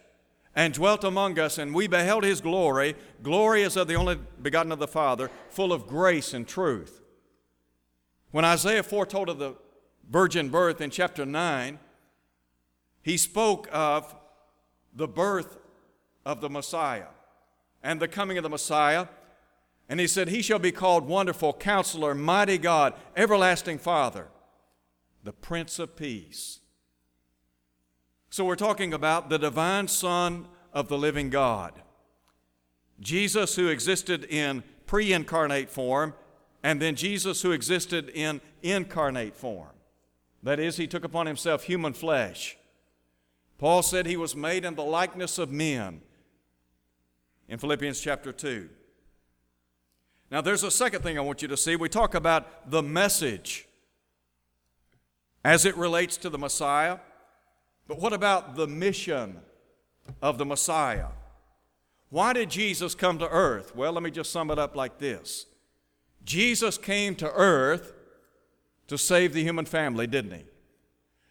and 0.55 0.75
dwelt 0.75 1.05
among 1.05 1.39
us, 1.39 1.59
and 1.59 1.75
we 1.75 1.87
beheld 1.87 2.25
his 2.25 2.41
glory, 2.41 2.97
glory 3.23 3.63
of 3.63 3.75
the 3.75 3.95
only 3.95 4.17
begotten 4.17 4.73
of 4.73 4.79
the 4.79 4.89
Father, 4.89 5.31
full 5.51 5.73
of 5.73 5.87
grace 5.87 6.33
and 6.33 6.49
truth." 6.49 7.01
When 8.31 8.45
Isaiah 8.45 8.83
foretold 8.83 9.29
of 9.29 9.39
the 9.39 9.57
virgin 10.09 10.49
birth 10.49 10.81
in 10.81 10.91
chapter 10.91 11.25
9, 11.27 11.79
he 13.03 13.17
spoke 13.17 13.69
of 13.73 14.15
the 14.95 15.09
birth 15.09 15.59
of 16.25 16.41
the 16.41 16.51
Messiah 16.51 17.09
and 17.83 18.01
the 18.01 18.09
coming 18.09 18.37
of 18.37 18.43
the 18.43 18.51
Messiah. 18.51 19.07
And 19.89 19.99
he 20.01 20.07
said, 20.07 20.29
He 20.29 20.43
shall 20.43 20.59
be 20.59 20.73
called 20.73 21.07
Wonderful 21.07 21.55
Counselor, 21.55 22.15
Mighty 22.15 22.59
God, 22.59 22.95
Everlasting 23.17 23.79
Father, 23.79 24.29
the 25.25 25.33
Prince 25.33 25.79
of 25.79 25.97
Peace. 25.97 26.61
So 28.31 28.45
we're 28.45 28.57
talking 28.57 28.93
about 28.93 29.31
the 29.31 29.39
divine 29.39 29.89
Son 29.89 30.47
of 30.75 30.89
the 30.89 30.99
living 30.99 31.31
God. 31.31 31.73
Jesus, 33.01 33.57
who 33.57 33.69
existed 33.69 34.25
in 34.25 34.63
pre 34.87 35.13
incarnate 35.13 35.71
form, 35.71 36.15
and 36.63 36.83
then 36.83 36.95
Jesus, 36.95 37.41
who 37.43 37.53
existed 37.53 38.11
in 38.11 38.41
incarnate 38.63 39.35
form. 39.35 39.78
That 40.43 40.61
is, 40.61 40.77
he 40.77 40.87
took 40.87 41.05
upon 41.05 41.27
himself 41.27 41.65
human 41.65 41.93
flesh. 41.93 42.57
Paul 43.59 43.83
said 43.83 44.07
he 44.07 44.17
was 44.17 44.37
made 44.37 44.65
in 44.65 44.75
the 44.75 44.85
likeness 44.85 45.39
of 45.39 45.51
men 45.51 46.01
in 47.49 47.59
Philippians 47.59 48.01
chapter 48.01 48.33
2. 48.33 48.69
Now, 50.31 50.41
there's 50.41 50.63
a 50.63 50.71
second 50.71 51.03
thing 51.03 51.19
I 51.19 51.23
want 51.23 51.43
you 51.43 51.49
to 51.49 51.57
see. 51.57 51.75
We 51.75 51.89
talk 51.89 52.15
about 52.15 52.71
the 52.71 52.83
message 52.83 53.67
as 55.45 55.65
it 55.65 55.77
relates 55.77 56.17
to 56.19 56.31
the 56.31 56.39
Messiah. 56.39 56.99
But 57.87 57.99
what 57.99 58.13
about 58.13 58.55
the 58.55 58.67
mission 58.67 59.41
of 60.21 60.37
the 60.37 60.45
Messiah? 60.45 61.07
Why 62.11 62.33
did 62.33 62.51
Jesus 62.51 62.95
come 62.95 63.19
to 63.19 63.29
earth? 63.29 63.75
Well, 63.75 63.93
let 63.93 64.03
me 64.03 64.11
just 64.11 64.31
sum 64.31 64.51
it 64.51 64.59
up 64.59 64.77
like 64.77 64.99
this 64.99 65.47
Jesus 66.25 66.77
came 66.77 67.15
to 67.17 67.31
earth 67.33 67.95
to 68.89 68.99
save 68.99 69.33
the 69.33 69.43
human 69.43 69.65
family, 69.65 70.07
didn't 70.07 70.33
he? 70.33 70.45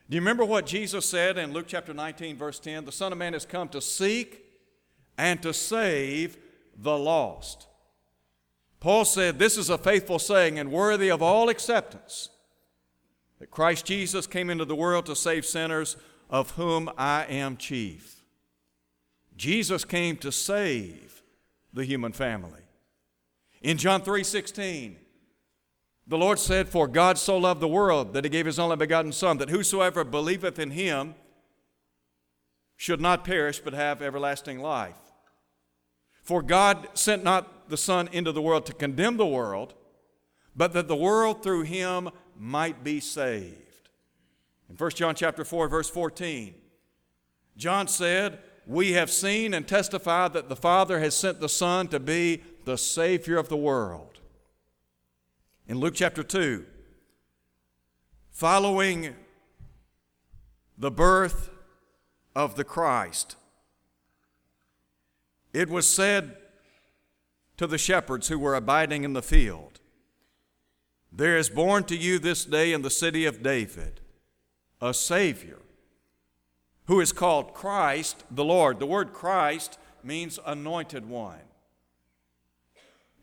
Do 0.09 0.15
you 0.15 0.21
remember 0.21 0.45
what 0.45 0.65
Jesus 0.65 1.07
said 1.07 1.37
in 1.37 1.51
Luke 1.51 1.65
chapter 1.67 1.93
19, 1.93 2.37
verse 2.37 2.59
10? 2.59 2.85
The 2.85 2.91
Son 2.91 3.11
of 3.11 3.17
Man 3.17 3.33
has 3.33 3.45
come 3.45 3.67
to 3.69 3.81
seek 3.81 4.45
and 5.17 5.41
to 5.41 5.53
save 5.53 6.37
the 6.77 6.97
lost. 6.97 7.67
Paul 8.79 9.03
said, 9.03 9.37
This 9.37 9.57
is 9.57 9.69
a 9.69 9.77
faithful 9.77 10.19
saying 10.19 10.57
and 10.57 10.71
worthy 10.71 11.09
of 11.09 11.21
all 11.21 11.49
acceptance 11.49 12.29
that 13.39 13.51
Christ 13.51 13.85
Jesus 13.85 14.27
came 14.27 14.49
into 14.49 14.65
the 14.65 14.75
world 14.75 15.05
to 15.07 15.15
save 15.15 15.45
sinners, 15.45 15.97
of 16.29 16.51
whom 16.51 16.89
I 16.97 17.25
am 17.25 17.57
chief. 17.57 18.23
Jesus 19.35 19.85
came 19.85 20.17
to 20.17 20.31
save 20.31 21.21
the 21.73 21.85
human 21.85 22.11
family. 22.11 22.61
In 23.61 23.77
John 23.77 24.01
3:16, 24.01 24.97
the 26.07 26.17
Lord 26.17 26.39
said, 26.39 26.69
For 26.69 26.87
God 26.87 27.17
so 27.17 27.37
loved 27.37 27.59
the 27.59 27.67
world 27.67 28.13
that 28.13 28.23
he 28.23 28.29
gave 28.29 28.45
his 28.45 28.59
only 28.59 28.77
begotten 28.77 29.11
Son, 29.11 29.37
that 29.39 29.49
whosoever 29.49 30.03
believeth 30.03 30.57
in 30.57 30.71
him 30.71 31.15
should 32.77 33.01
not 33.01 33.25
perish 33.25 33.59
but 33.59 33.73
have 33.73 34.01
everlasting 34.01 34.59
life. 34.59 34.95
For 36.23 36.41
God 36.41 36.87
sent 36.93 37.23
not 37.23 37.69
the 37.69 37.77
Son 37.77 38.07
into 38.11 38.31
the 38.31 38.41
world 38.41 38.65
to 38.67 38.73
condemn 38.73 39.17
the 39.17 39.25
world, 39.25 39.73
but 40.55 40.73
that 40.73 40.87
the 40.87 40.95
world 40.95 41.43
through 41.43 41.63
him 41.63 42.09
might 42.37 42.83
be 42.83 42.99
saved. 42.99 43.89
In 44.69 44.75
1 44.75 44.91
John 44.91 45.15
chapter 45.15 45.43
4 45.43 45.67
verse 45.67 45.89
14, 45.89 46.53
John 47.57 47.87
said, 47.87 48.39
"We 48.65 48.93
have 48.93 49.09
seen 49.09 49.53
and 49.53 49.67
testified 49.67 50.33
that 50.33 50.49
the 50.49 50.55
Father 50.55 50.99
has 50.99 51.15
sent 51.15 51.39
the 51.39 51.49
Son 51.49 51.87
to 51.89 51.99
be 51.99 52.43
the 52.65 52.77
savior 52.77 53.37
of 53.37 53.49
the 53.49 53.57
world." 53.57 54.16
In 55.67 55.79
Luke 55.79 55.95
chapter 55.95 56.23
2, 56.23 56.65
following 58.31 59.13
the 60.77 60.89
birth 60.89 61.49
of 62.33 62.55
the 62.55 62.63
Christ, 62.63 63.35
it 65.51 65.69
was 65.69 65.89
said 65.89 66.37
to 67.57 67.67
the 67.67 67.77
shepherds 67.77 68.29
who 68.29 68.39
were 68.39 68.55
abiding 68.55 69.03
in 69.03 69.11
the 69.11 69.21
field, 69.21 69.81
there 71.11 71.37
is 71.37 71.49
born 71.49 71.83
to 71.85 71.97
you 71.97 72.17
this 72.17 72.45
day 72.45 72.71
in 72.71 72.81
the 72.81 72.89
city 72.89 73.25
of 73.25 73.43
David 73.43 73.99
a 74.79 74.93
Savior 74.93 75.59
who 76.85 77.01
is 77.01 77.11
called 77.11 77.53
Christ 77.53 78.23
the 78.31 78.45
Lord. 78.45 78.79
The 78.79 78.85
word 78.85 79.11
Christ 79.11 79.77
means 80.01 80.39
anointed 80.45 81.09
one. 81.09 81.46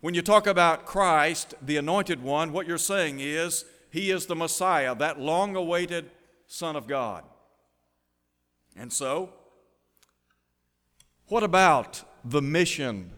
When 0.04 0.12
you 0.12 0.20
talk 0.20 0.46
about 0.46 0.84
Christ, 0.84 1.54
the 1.62 1.78
anointed 1.78 2.23
one, 2.23 2.52
what 2.52 2.66
you're 2.66 2.76
saying 2.76 3.20
is 3.20 3.64
he 3.90 4.11
is 4.11 4.26
the 4.26 4.37
Messiah, 4.37 4.94
that 4.96 5.18
long 5.18 5.56
awaited 5.56 6.11
Son 6.46 6.76
of 6.76 6.87
God. 6.87 7.25
And 8.76 8.92
so, 8.92 9.32
what 11.28 11.42
about 11.42 12.02
the 12.23 12.42
mission 12.42 13.12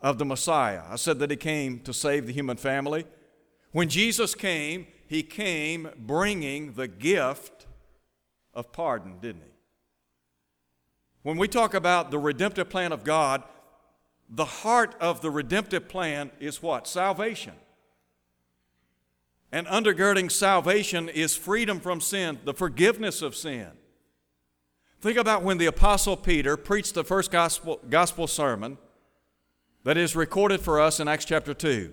of 0.00 0.18
the 0.18 0.24
Messiah? 0.24 0.82
I 0.90 0.96
said 0.96 1.20
that 1.20 1.30
he 1.30 1.36
came 1.36 1.78
to 1.82 1.94
save 1.94 2.26
the 2.26 2.32
human 2.32 2.56
family. 2.56 3.06
When 3.70 3.88
Jesus 3.88 4.34
came, 4.34 4.88
he 5.06 5.22
came 5.22 5.90
bringing 5.96 6.72
the 6.72 6.88
gift 6.88 7.68
of 8.52 8.72
pardon, 8.72 9.20
didn't 9.20 9.42
he? 9.42 9.52
When 11.22 11.36
we 11.36 11.46
talk 11.46 11.72
about 11.72 12.10
the 12.10 12.18
redemptive 12.18 12.68
plan 12.68 12.90
of 12.90 13.04
God, 13.04 13.44
the 14.30 14.44
heart 14.44 14.94
of 15.00 15.20
the 15.20 15.30
redemptive 15.30 15.88
plan 15.88 16.30
is 16.38 16.62
what? 16.62 16.86
Salvation. 16.86 17.54
And 19.50 19.66
undergirding 19.66 20.30
salvation 20.30 21.08
is 21.08 21.36
freedom 21.36 21.80
from 21.80 22.00
sin, 22.00 22.38
the 22.44 22.54
forgiveness 22.54 23.20
of 23.20 23.34
sin. 23.34 23.70
Think 25.00 25.18
about 25.18 25.42
when 25.42 25.58
the 25.58 25.66
Apostle 25.66 26.16
Peter 26.16 26.56
preached 26.56 26.94
the 26.94 27.02
first 27.02 27.32
gospel, 27.32 27.80
gospel 27.88 28.28
sermon 28.28 28.78
that 29.82 29.96
is 29.96 30.14
recorded 30.14 30.60
for 30.60 30.78
us 30.78 31.00
in 31.00 31.08
Acts 31.08 31.24
chapter 31.24 31.54
2. 31.54 31.92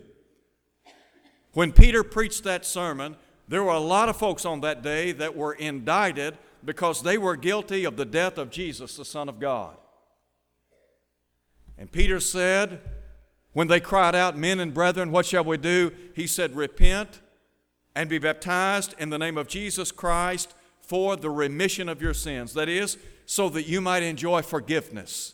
When 1.53 1.71
Peter 1.71 2.03
preached 2.03 2.43
that 2.43 2.65
sermon, 2.65 3.15
there 3.47 3.63
were 3.63 3.71
a 3.71 3.79
lot 3.79 4.09
of 4.09 4.17
folks 4.17 4.45
on 4.45 4.61
that 4.61 4.83
day 4.83 5.11
that 5.13 5.35
were 5.35 5.53
indicted 5.53 6.37
because 6.63 7.01
they 7.01 7.17
were 7.17 7.35
guilty 7.35 7.85
of 7.85 7.97
the 7.97 8.05
death 8.05 8.37
of 8.37 8.51
Jesus, 8.51 8.97
the 8.97 9.05
Son 9.05 9.29
of 9.29 9.39
God. 9.39 9.77
And 11.77 11.91
Peter 11.91 12.19
said, 12.19 12.81
when 13.57 13.67
they 13.67 13.79
cried 13.79 14.13
out, 14.13 14.37
Men 14.37 14.59
and 14.59 14.71
brethren, 14.71 15.11
what 15.11 15.25
shall 15.25 15.43
we 15.43 15.57
do? 15.57 15.91
He 16.15 16.27
said, 16.27 16.55
Repent 16.55 17.21
and 17.95 18.07
be 18.07 18.19
baptized 18.19 18.93
in 18.99 19.09
the 19.09 19.17
name 19.17 19.35
of 19.35 19.47
Jesus 19.47 19.91
Christ 19.91 20.53
for 20.79 21.15
the 21.15 21.31
remission 21.31 21.89
of 21.89 21.99
your 21.99 22.13
sins. 22.13 22.53
That 22.53 22.69
is, 22.69 22.97
so 23.25 23.49
that 23.49 23.67
you 23.67 23.81
might 23.81 24.03
enjoy 24.03 24.43
forgiveness. 24.43 25.33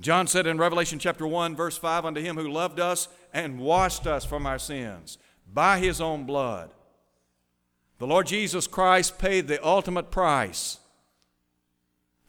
John 0.00 0.26
said 0.26 0.46
in 0.46 0.56
Revelation 0.56 0.98
chapter 0.98 1.26
1, 1.26 1.54
verse 1.54 1.76
5, 1.76 2.06
Unto 2.06 2.22
him 2.22 2.36
who 2.36 2.50
loved 2.50 2.80
us 2.80 3.08
and 3.34 3.60
washed 3.60 4.06
us 4.06 4.24
from 4.24 4.46
our 4.46 4.58
sins 4.58 5.18
by 5.52 5.78
his 5.78 6.00
own 6.00 6.24
blood. 6.24 6.70
The 7.98 8.06
Lord 8.06 8.26
Jesus 8.26 8.66
Christ 8.66 9.18
paid 9.18 9.46
the 9.46 9.62
ultimate 9.62 10.10
price 10.10 10.78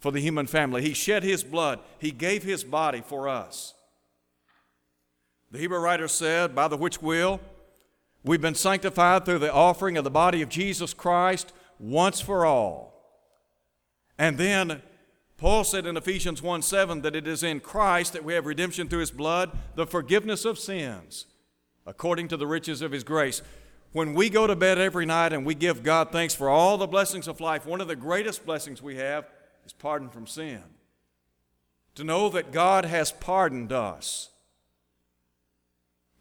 for 0.04 0.12
the 0.12 0.20
human 0.20 0.46
family. 0.46 0.82
He 0.82 0.94
shed 0.94 1.24
his 1.24 1.46
blood, 1.46 1.80
he 1.98 2.12
gave 2.12 2.44
his 2.44 2.66
body 2.66 3.00
for 3.00 3.30
us. 3.30 3.74
The 5.50 5.60
Hebrew 5.60 5.80
writer 5.80 6.10
said, 6.10 6.54
By 6.54 6.68
the 6.68 6.76
which 6.76 7.02
will 7.02 7.40
we've 8.22 8.42
been 8.42 8.54
sanctified 8.54 9.24
through 9.24 9.40
the 9.40 9.54
offering 9.54 9.96
of 9.96 10.04
the 10.04 10.12
body 10.12 10.42
of 10.42 10.50
Jesus 10.50 10.94
Christ 10.94 11.54
once 11.80 12.20
for 12.20 12.46
all. 12.46 13.02
And 14.18 14.38
then 14.38 14.82
Paul 15.38 15.64
said 15.64 15.86
in 15.86 15.96
Ephesians 15.96 16.42
1 16.42 16.64
7 16.64 17.02
that 17.02 17.16
it 17.16 17.26
is 17.26 17.42
in 17.42 17.62
Christ 17.62 18.12
that 18.12 18.26
we 18.26 18.34
have 18.34 18.46
redemption 18.46 18.90
through 18.90 19.00
his 19.00 19.12
blood, 19.12 19.58
the 19.76 19.88
forgiveness 19.88 20.44
of 20.44 20.60
sins, 20.60 21.28
according 21.86 22.28
to 22.28 22.36
the 22.36 22.48
riches 22.48 22.82
of 22.82 22.92
his 22.92 23.06
grace. 23.06 23.42
When 23.94 24.14
we 24.14 24.30
go 24.30 24.48
to 24.48 24.56
bed 24.58 24.80
every 24.80 25.06
night 25.06 25.32
and 25.32 25.46
we 25.46 25.56
give 25.56 25.82
God 25.82 26.12
thanks 26.12 26.36
for 26.36 26.50
all 26.50 26.78
the 26.78 26.88
blessings 26.88 27.30
of 27.30 27.40
life, 27.40 27.66
one 27.66 27.80
of 27.80 27.88
the 27.88 27.96
greatest 27.96 28.46
blessings 28.46 28.82
we 28.82 28.98
have 28.98 29.26
is 29.66 29.74
pardon 29.74 30.10
from 30.10 30.28
sin. 30.28 30.64
To 31.96 32.04
know 32.04 32.30
that 32.30 32.52
God 32.52 32.86
has 32.86 33.12
pardoned 33.12 33.72
us. 33.72 34.30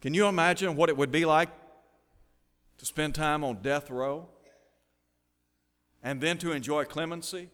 Can 0.01 0.13
you 0.13 0.27
imagine 0.27 0.75
what 0.75 0.89
it 0.89 0.97
would 0.97 1.11
be 1.11 1.25
like 1.25 1.49
to 2.77 2.85
spend 2.85 3.15
time 3.15 3.43
on 3.43 3.61
death 3.61 3.89
row 3.89 4.27
and 6.03 6.21
then 6.21 6.37
to 6.39 6.51
enjoy 6.51 6.83
clemency? 6.85 7.49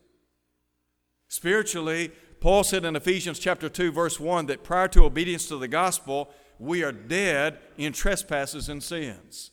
Spiritually, 1.27 2.12
Paul 2.41 2.63
said 2.63 2.86
in 2.86 2.96
Ephesians 2.96 3.39
chapter 3.39 3.69
2 3.69 3.91
verse 3.91 4.19
1 4.19 4.48
that 4.48 4.63
prior 4.63 4.88
to 4.89 5.05
obedience 5.05 5.48
to 5.48 5.58
the 5.58 5.67
gospel, 5.67 6.29
we 6.58 6.84
are 6.84 6.91
dead 6.91 7.60
in 7.77 7.93
trespasses 7.93 8.67
and 8.67 8.84
sins. 8.84 9.51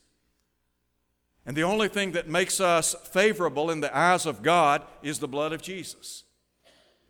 And 1.45 1.57
the 1.57 1.63
only 1.63 1.89
thing 1.89 2.13
that 2.13 2.29
makes 2.29 2.61
us 2.61 2.97
favorable 3.05 3.71
in 3.71 3.81
the 3.81 3.97
eyes 3.97 4.27
of 4.27 4.43
God 4.43 4.83
is 5.03 5.21
the 5.21 5.29
blood 5.29 5.53
of 5.53 5.63
Jesus. 5.63 6.25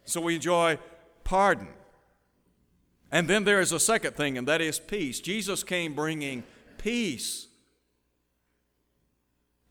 So 0.07 0.21
we 0.21 0.37
enjoy 0.37 0.79
pardon. 1.25 1.69
And 3.13 3.29
then 3.29 3.45
there 3.45 3.61
is 3.61 3.73
a 3.73 3.81
second 3.81 4.17
thing, 4.17 4.39
and 4.39 4.49
that 4.49 4.61
is 4.61 4.79
peace. 4.79 5.21
Jesus 5.21 5.63
came 5.63 5.95
bringing 5.95 6.43
peace. 6.79 7.49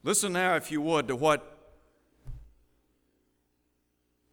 Listen 0.04 0.34
now, 0.34 0.56
if 0.56 0.72
you 0.72 0.82
would, 0.82 1.08
to 1.08 1.16
what 1.16 1.52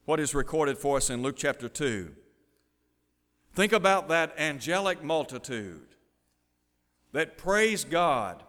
what 0.04 0.18
is 0.18 0.34
recorded 0.34 0.76
for 0.76 0.96
us 0.96 1.10
in 1.10 1.22
Luke 1.22 1.36
chapter 1.38 1.68
2. 1.68 2.10
Think 3.54 3.72
about 3.72 4.08
that 4.08 4.34
angelic 4.36 5.02
multitude 5.02 5.94
that 7.12 7.38
praised 7.38 7.88
God 7.88 8.42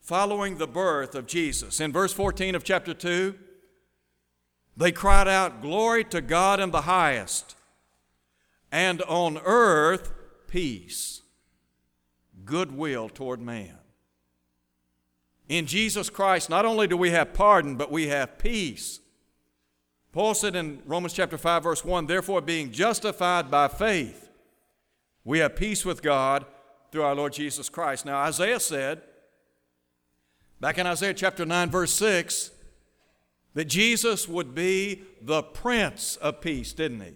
following 0.00 0.58
the 0.58 0.66
birth 0.66 1.14
of 1.14 1.26
Jesus. 1.26 1.80
In 1.80 1.90
verse 1.92 2.12
14 2.12 2.54
of 2.54 2.64
chapter 2.64 2.92
2, 2.92 3.34
they 4.76 4.92
cried 4.92 5.28
out, 5.28 5.62
Glory 5.62 6.04
to 6.04 6.20
God 6.20 6.60
in 6.60 6.70
the 6.70 6.82
highest, 6.82 7.56
and 8.72 9.02
on 9.02 9.38
earth 9.44 10.12
peace, 10.46 11.22
goodwill 12.44 13.08
toward 13.08 13.40
man. 13.40 13.78
In 15.48 15.66
Jesus 15.66 16.10
Christ, 16.10 16.48
not 16.48 16.64
only 16.64 16.86
do 16.86 16.96
we 16.96 17.10
have 17.10 17.34
pardon, 17.34 17.76
but 17.76 17.92
we 17.92 18.08
have 18.08 18.38
peace 18.38 19.00
Paul 20.14 20.34
said 20.34 20.54
in 20.54 20.80
Romans 20.86 21.12
chapter 21.12 21.36
5 21.36 21.64
verse 21.64 21.84
1, 21.84 22.06
therefore 22.06 22.40
being 22.40 22.70
justified 22.70 23.50
by 23.50 23.66
faith, 23.66 24.30
we 25.24 25.40
have 25.40 25.56
peace 25.56 25.84
with 25.84 26.04
God 26.04 26.46
through 26.92 27.02
our 27.02 27.16
Lord 27.16 27.32
Jesus 27.32 27.68
Christ. 27.68 28.06
Now 28.06 28.18
Isaiah 28.18 28.60
said 28.60 29.02
back 30.60 30.78
in 30.78 30.86
Isaiah 30.86 31.14
chapter 31.14 31.44
9 31.44 31.68
verse 31.68 31.90
6 31.94 32.52
that 33.54 33.66
Jesus 33.66 34.28
would 34.28 34.54
be 34.54 35.02
the 35.22 35.42
prince 35.42 36.16
of 36.16 36.40
peace, 36.40 36.72
didn't 36.72 37.00
he? 37.00 37.14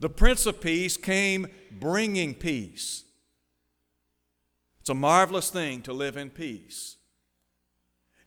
The 0.00 0.08
prince 0.08 0.46
of 0.46 0.60
peace 0.60 0.96
came 0.96 1.48
bringing 1.72 2.34
peace. 2.34 3.04
It's 4.80 4.88
a 4.88 4.94
marvelous 4.94 5.50
thing 5.50 5.82
to 5.82 5.92
live 5.92 6.16
in 6.16 6.30
peace. 6.30 6.96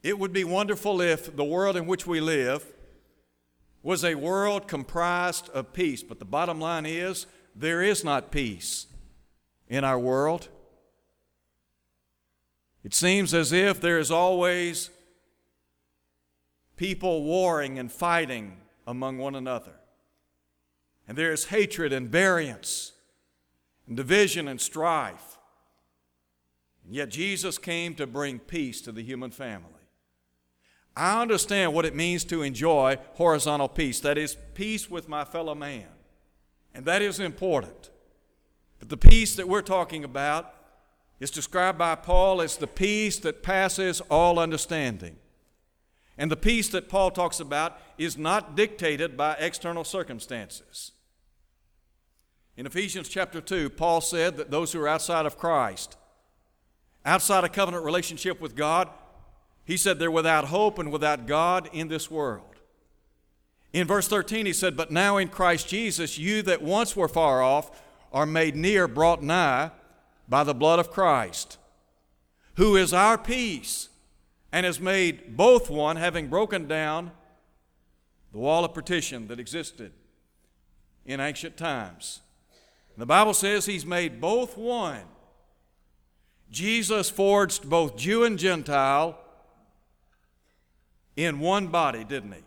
It 0.03 0.19
would 0.19 0.33
be 0.33 0.43
wonderful 0.43 0.99
if 1.01 1.35
the 1.35 1.43
world 1.43 1.77
in 1.77 1.87
which 1.87 2.05
we 2.05 2.19
live 2.19 2.65
was 3.83 4.03
a 4.03 4.15
world 4.15 4.67
comprised 4.67 5.49
of 5.49 5.73
peace. 5.73 6.03
But 6.03 6.19
the 6.19 6.25
bottom 6.25 6.59
line 6.59 6.85
is 6.85 7.25
there 7.55 7.81
is 7.81 8.03
not 8.03 8.31
peace 8.31 8.87
in 9.69 9.83
our 9.83 9.97
world. 9.99 10.49
It 12.83 12.93
seems 12.93 13.33
as 13.33 13.53
if 13.53 13.79
there 13.79 13.99
is 13.99 14.11
always 14.11 14.89
people 16.81 17.21
warring 17.21 17.77
and 17.77 17.91
fighting 17.91 18.57
among 18.87 19.19
one 19.19 19.35
another. 19.35 19.73
And 21.07 21.15
there 21.15 21.31
is 21.31 21.45
hatred 21.45 21.93
and 21.93 22.09
variance, 22.09 22.93
and 23.85 23.95
division 23.95 24.47
and 24.47 24.59
strife. 24.59 25.37
And 26.83 26.95
yet 26.95 27.09
Jesus 27.09 27.59
came 27.59 27.93
to 27.93 28.07
bring 28.07 28.39
peace 28.39 28.81
to 28.81 28.91
the 28.91 29.03
human 29.03 29.29
family. 29.29 29.85
I 30.97 31.21
understand 31.21 31.75
what 31.75 31.85
it 31.85 31.93
means 31.93 32.23
to 32.25 32.41
enjoy 32.41 32.97
horizontal 33.13 33.69
peace. 33.69 33.99
That 33.99 34.17
is, 34.17 34.35
peace 34.55 34.89
with 34.89 35.07
my 35.07 35.23
fellow 35.23 35.53
man. 35.53 35.85
And 36.73 36.83
that 36.85 37.03
is 37.03 37.19
important. 37.19 37.91
But 38.79 38.89
the 38.89 38.97
peace 38.97 39.35
that 39.35 39.47
we're 39.47 39.61
talking 39.61 40.03
about 40.03 40.51
is 41.19 41.29
described 41.29 41.77
by 41.77 41.93
Paul 41.93 42.41
as 42.41 42.57
the 42.57 42.65
peace 42.65 43.19
that 43.19 43.43
passes 43.43 44.01
all 44.09 44.39
understanding. 44.39 45.17
And 46.21 46.29
the 46.29 46.37
peace 46.37 46.69
that 46.69 46.87
Paul 46.87 47.09
talks 47.09 47.39
about 47.39 47.79
is 47.97 48.15
not 48.15 48.55
dictated 48.55 49.17
by 49.17 49.33
external 49.39 49.83
circumstances. 49.83 50.91
In 52.55 52.67
Ephesians 52.67 53.09
chapter 53.09 53.41
2, 53.41 53.71
Paul 53.71 54.01
said 54.01 54.37
that 54.37 54.51
those 54.51 54.71
who 54.71 54.79
are 54.81 54.87
outside 54.87 55.25
of 55.25 55.39
Christ, 55.39 55.97
outside 57.03 57.43
a 57.43 57.49
covenant 57.49 57.83
relationship 57.83 58.39
with 58.39 58.55
God, 58.55 58.87
he 59.65 59.75
said 59.75 59.97
they're 59.97 60.11
without 60.11 60.45
hope 60.45 60.77
and 60.77 60.91
without 60.91 61.25
God 61.25 61.67
in 61.73 61.87
this 61.87 62.11
world. 62.11 62.53
In 63.73 63.87
verse 63.87 64.07
13, 64.07 64.45
he 64.45 64.53
said, 64.53 64.77
But 64.77 64.91
now 64.91 65.17
in 65.17 65.27
Christ 65.27 65.69
Jesus, 65.69 66.19
you 66.19 66.43
that 66.43 66.61
once 66.61 66.95
were 66.95 67.07
far 67.07 67.41
off 67.41 67.81
are 68.13 68.27
made 68.27 68.55
near, 68.55 68.87
brought 68.87 69.23
nigh 69.23 69.71
by 70.29 70.43
the 70.43 70.53
blood 70.53 70.77
of 70.77 70.91
Christ, 70.91 71.57
who 72.57 72.75
is 72.75 72.93
our 72.93 73.17
peace 73.17 73.89
and 74.51 74.65
has 74.65 74.79
made 74.79 75.37
both 75.37 75.69
one, 75.69 75.95
having 75.95 76.27
broken 76.27 76.67
down 76.67 77.11
the 78.31 78.37
wall 78.37 78.65
of 78.65 78.73
partition 78.73 79.27
that 79.27 79.39
existed 79.39 79.91
in 81.05 81.19
ancient 81.19 81.57
times. 81.57 82.21
The 82.97 83.05
Bible 83.05 83.33
says 83.33 83.65
he's 83.65 83.85
made 83.85 84.21
both 84.21 84.57
one. 84.57 85.03
Jesus 86.49 87.09
forged 87.09 87.69
both 87.69 87.95
Jew 87.95 88.23
and 88.25 88.37
Gentile 88.37 89.17
in 91.15 91.39
one 91.39 91.67
body, 91.67 92.03
didn't 92.03 92.33
he? 92.33 92.39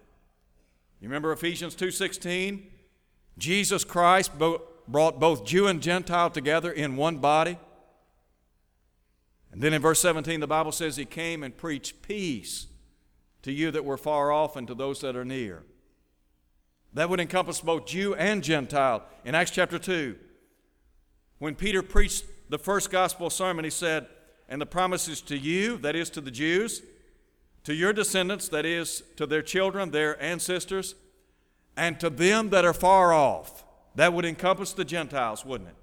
You 1.00 1.08
remember 1.08 1.32
Ephesians 1.32 1.74
2:16? 1.74 2.70
Jesus 3.36 3.84
Christ 3.84 4.32
brought 4.38 5.18
both 5.18 5.44
Jew 5.44 5.66
and 5.66 5.82
Gentile 5.82 6.30
together 6.30 6.70
in 6.70 6.96
one 6.96 7.18
body. 7.18 7.58
And 9.54 9.62
then 9.62 9.72
in 9.72 9.80
verse 9.80 10.00
17 10.00 10.40
the 10.40 10.48
Bible 10.48 10.72
says 10.72 10.96
he 10.96 11.04
came 11.04 11.44
and 11.44 11.56
preached 11.56 12.02
peace 12.02 12.66
to 13.42 13.52
you 13.52 13.70
that 13.70 13.84
were 13.84 13.96
far 13.96 14.32
off 14.32 14.56
and 14.56 14.66
to 14.66 14.74
those 14.74 15.00
that 15.02 15.14
are 15.14 15.24
near. 15.24 15.62
That 16.92 17.08
would 17.08 17.20
encompass 17.20 17.60
both 17.60 17.86
Jew 17.86 18.16
and 18.16 18.42
Gentile. 18.42 19.04
In 19.24 19.36
Acts 19.36 19.52
chapter 19.52 19.78
2, 19.78 20.16
when 21.38 21.54
Peter 21.54 21.82
preached 21.82 22.24
the 22.48 22.58
first 22.58 22.90
gospel 22.90 23.30
sermon, 23.30 23.64
he 23.64 23.70
said, 23.70 24.08
And 24.48 24.60
the 24.60 24.66
promises 24.66 25.20
to 25.22 25.38
you, 25.38 25.76
that 25.78 25.94
is 25.94 26.10
to 26.10 26.20
the 26.20 26.32
Jews, 26.32 26.82
to 27.62 27.74
your 27.74 27.92
descendants, 27.92 28.48
that 28.48 28.66
is 28.66 29.04
to 29.16 29.24
their 29.24 29.42
children, 29.42 29.92
their 29.92 30.20
ancestors, 30.20 30.96
and 31.76 32.00
to 32.00 32.10
them 32.10 32.50
that 32.50 32.64
are 32.64 32.74
far 32.74 33.12
off. 33.12 33.64
That 33.94 34.12
would 34.12 34.24
encompass 34.24 34.72
the 34.72 34.84
Gentiles, 34.84 35.44
wouldn't 35.44 35.70
it? 35.70 35.76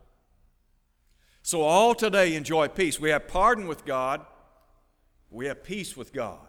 So 1.44 1.62
all 1.62 1.96
today 1.96 2.36
enjoy 2.36 2.68
peace. 2.68 3.00
We 3.00 3.10
have 3.10 3.28
pardon 3.28 3.68
with 3.68 3.86
God, 3.86 4.26
we 5.30 5.48
have 5.48 5.64
peace 5.64 5.98
with 5.98 6.14
God. 6.14 6.40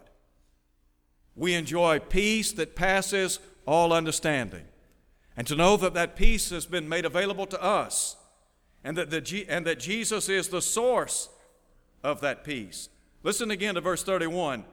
We 1.35 1.55
enjoy 1.55 1.99
peace 1.99 2.51
that 2.53 2.75
passes 2.75 3.39
all 3.65 3.91
understanding. 3.91 4.65
And 5.35 5.47
to 5.47 5.55
know 5.55 5.77
that 5.77 5.95
that 5.95 6.15
peace 6.15 6.51
has 6.51 6.65
been 6.65 6.87
made 6.87 7.05
available 7.05 7.47
to 7.47 7.61
us 7.61 8.17
and 8.83 8.97
that, 8.97 9.09
the, 9.09 9.45
and 9.49 9.65
that 9.65 9.79
Jesus 9.79 10.29
is 10.29 10.49
the 10.49 10.61
source 10.61 11.29
of 12.03 12.21
that 12.21 12.43
peace. 12.43 12.89
Listen 13.23 13.49
again 13.49 13.75
to 13.75 13.81
verse 13.81 14.03
31. 14.03 14.65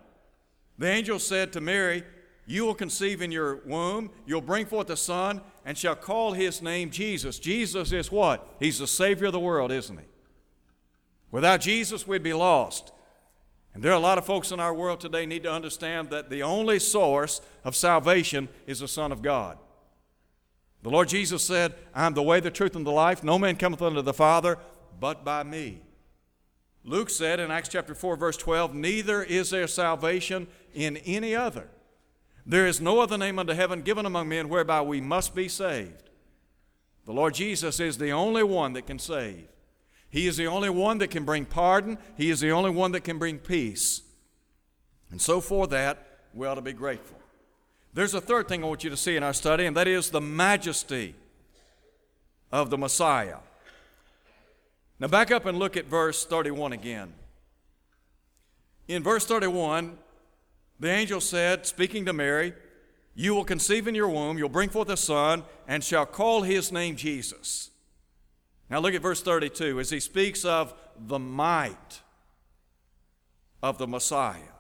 The 0.77 0.89
angel 0.89 1.19
said 1.19 1.53
to 1.53 1.61
Mary, 1.61 2.03
You 2.47 2.67
will 2.67 2.75
conceive 2.75 3.23
in 3.23 3.31
your 3.31 3.57
womb, 3.65 4.11
you'll 4.27 4.41
bring 4.41 4.67
forth 4.67 4.91
a 4.91 4.97
son, 4.97 5.41
and 5.65 5.79
shall 5.79 5.95
call 5.95 6.33
his 6.33 6.61
name 6.61 6.91
Jesus. 6.91 7.39
Jesus 7.39 7.93
is 7.93 8.11
what? 8.11 8.47
He's 8.59 8.81
the 8.81 8.87
Savior 8.87 9.27
of 9.27 9.33
the 9.33 9.41
world, 9.41 9.71
isn't 9.71 9.99
he? 9.99 10.07
Without 11.31 11.61
Jesus, 11.61 12.07
we'd 12.07 12.23
be 12.23 12.33
lost. 12.33 12.93
And 13.73 13.83
there 13.83 13.93
are 13.93 13.97
a 13.97 14.01
lot 14.01 14.19
of 14.19 14.27
folks 14.27 14.51
in 14.51 14.59
our 14.59 14.75
world 14.75 15.01
today 15.01 15.27
need 15.27 15.45
to 15.45 15.53
understand 15.53 16.11
that 16.11 16.29
the 16.29 16.43
only 16.43 16.79
source 16.79 17.41
of 17.65 17.77
salvation 17.77 18.49
is 18.67 18.81
the 18.81 18.89
Son 18.89 19.13
of 19.13 19.23
God. 19.23 19.59
The 20.83 20.91
Lord 20.91 21.09
Jesus 21.09 21.45
said, 21.45 21.75
I 21.95 22.07
am 22.07 22.15
the 22.15 22.23
way, 22.23 22.41
the 22.41 22.51
truth, 22.51 22.75
and 22.75 22.87
the 22.87 22.91
life. 22.91 23.23
No 23.23 23.39
man 23.39 23.57
cometh 23.57 23.83
unto 23.83 24.03
the 24.03 24.15
Father 24.15 24.59
but 24.99 25.25
by 25.25 25.43
me. 25.43 25.83
Luke 26.85 27.11
said 27.11 27.39
in 27.39 27.51
Acts 27.51 27.69
chapter 27.69 27.95
4, 27.95 28.17
verse 28.17 28.37
12, 28.37 28.75
Neither 28.75 29.23
is 29.23 29.51
there 29.51 29.67
salvation 29.67 30.49
in 30.75 30.97
any 30.99 31.35
other. 31.35 31.69
There 32.47 32.67
is 32.67 32.81
no 32.81 33.01
other 33.01 33.19
name 33.19 33.39
under 33.39 33.55
heaven 33.55 33.83
given 33.83 34.07
among 34.07 34.29
men 34.29 34.49
whereby 34.49 34.81
we 34.81 35.01
must 35.01 35.35
be 35.35 35.47
saved. 35.47 36.09
The 37.05 37.13
Lord 37.13 37.35
Jesus 37.35 37.79
is 37.81 37.99
the 37.99 38.11
only 38.11 38.43
one 38.43 38.73
that 38.73 38.87
can 38.87 38.99
save. 38.99 39.47
He 40.11 40.27
is 40.27 40.37
the 40.37 40.47
only 40.47 40.71
one 40.71 40.99
that 40.99 41.09
can 41.09 41.25
bring 41.25 41.45
pardon. 41.45 41.97
He 42.17 42.31
is 42.31 42.41
the 42.41 42.51
only 42.51 42.71
one 42.71 42.93
that 42.93 43.05
can 43.05 43.19
bring 43.19 43.39
peace. 43.39 44.03
And 45.11 45.21
so, 45.21 45.41
for 45.41 45.67
that, 45.69 46.07
we 46.35 46.47
ought 46.47 46.57
to 46.57 46.63
be 46.63 46.73
grateful. 46.73 47.19
There's 47.95 48.15
a 48.15 48.21
third 48.21 48.49
thing 48.49 48.63
I 48.63 48.67
want 48.67 48.85
you 48.85 48.91
to 48.91 48.97
see 48.97 49.17
in 49.17 49.23
our 49.23 49.33
study, 49.33 49.67
and 49.67 49.77
that 49.77 49.89
is 49.89 50.11
the 50.11 50.21
majesty 50.21 51.15
of 52.53 52.71
the 52.71 52.79
Messiah. 52.79 53.39
Now, 54.99 55.09
back 55.09 55.31
up 55.31 55.47
and 55.47 55.59
look 55.59 55.77
at 55.77 55.87
verse 55.87 56.25
31 56.25 56.73
again. 56.73 57.15
In 58.87 59.03
verse 59.03 59.25
31, 59.25 59.97
the 60.79 60.91
angel 60.91 61.21
said, 61.21 61.67
speaking 61.67 62.05
to 62.07 62.13
Mary, 62.13 62.53
You 63.15 63.35
will 63.35 63.45
conceive 63.45 63.87
in 63.87 63.95
your 63.95 64.09
womb, 64.09 64.39
you'll 64.39 64.49
bring 64.49 64.69
forth 64.69 64.89
a 64.91 64.97
son, 64.97 65.45
and 65.67 65.83
shall 65.83 66.07
call 66.07 66.43
his 66.43 66.71
name 66.73 66.97
Jesus. 66.97 67.70
Now, 68.71 68.79
look 68.79 68.95
at 68.95 69.03
verse 69.03 69.21
32 69.21 69.81
as 69.81 69.91
he 69.91 69.99
speaks 69.99 70.45
of 70.45 70.73
the 70.97 71.19
might 71.19 72.03
of 73.63 73.79
the 73.79 73.89
Messiah. 73.89 74.55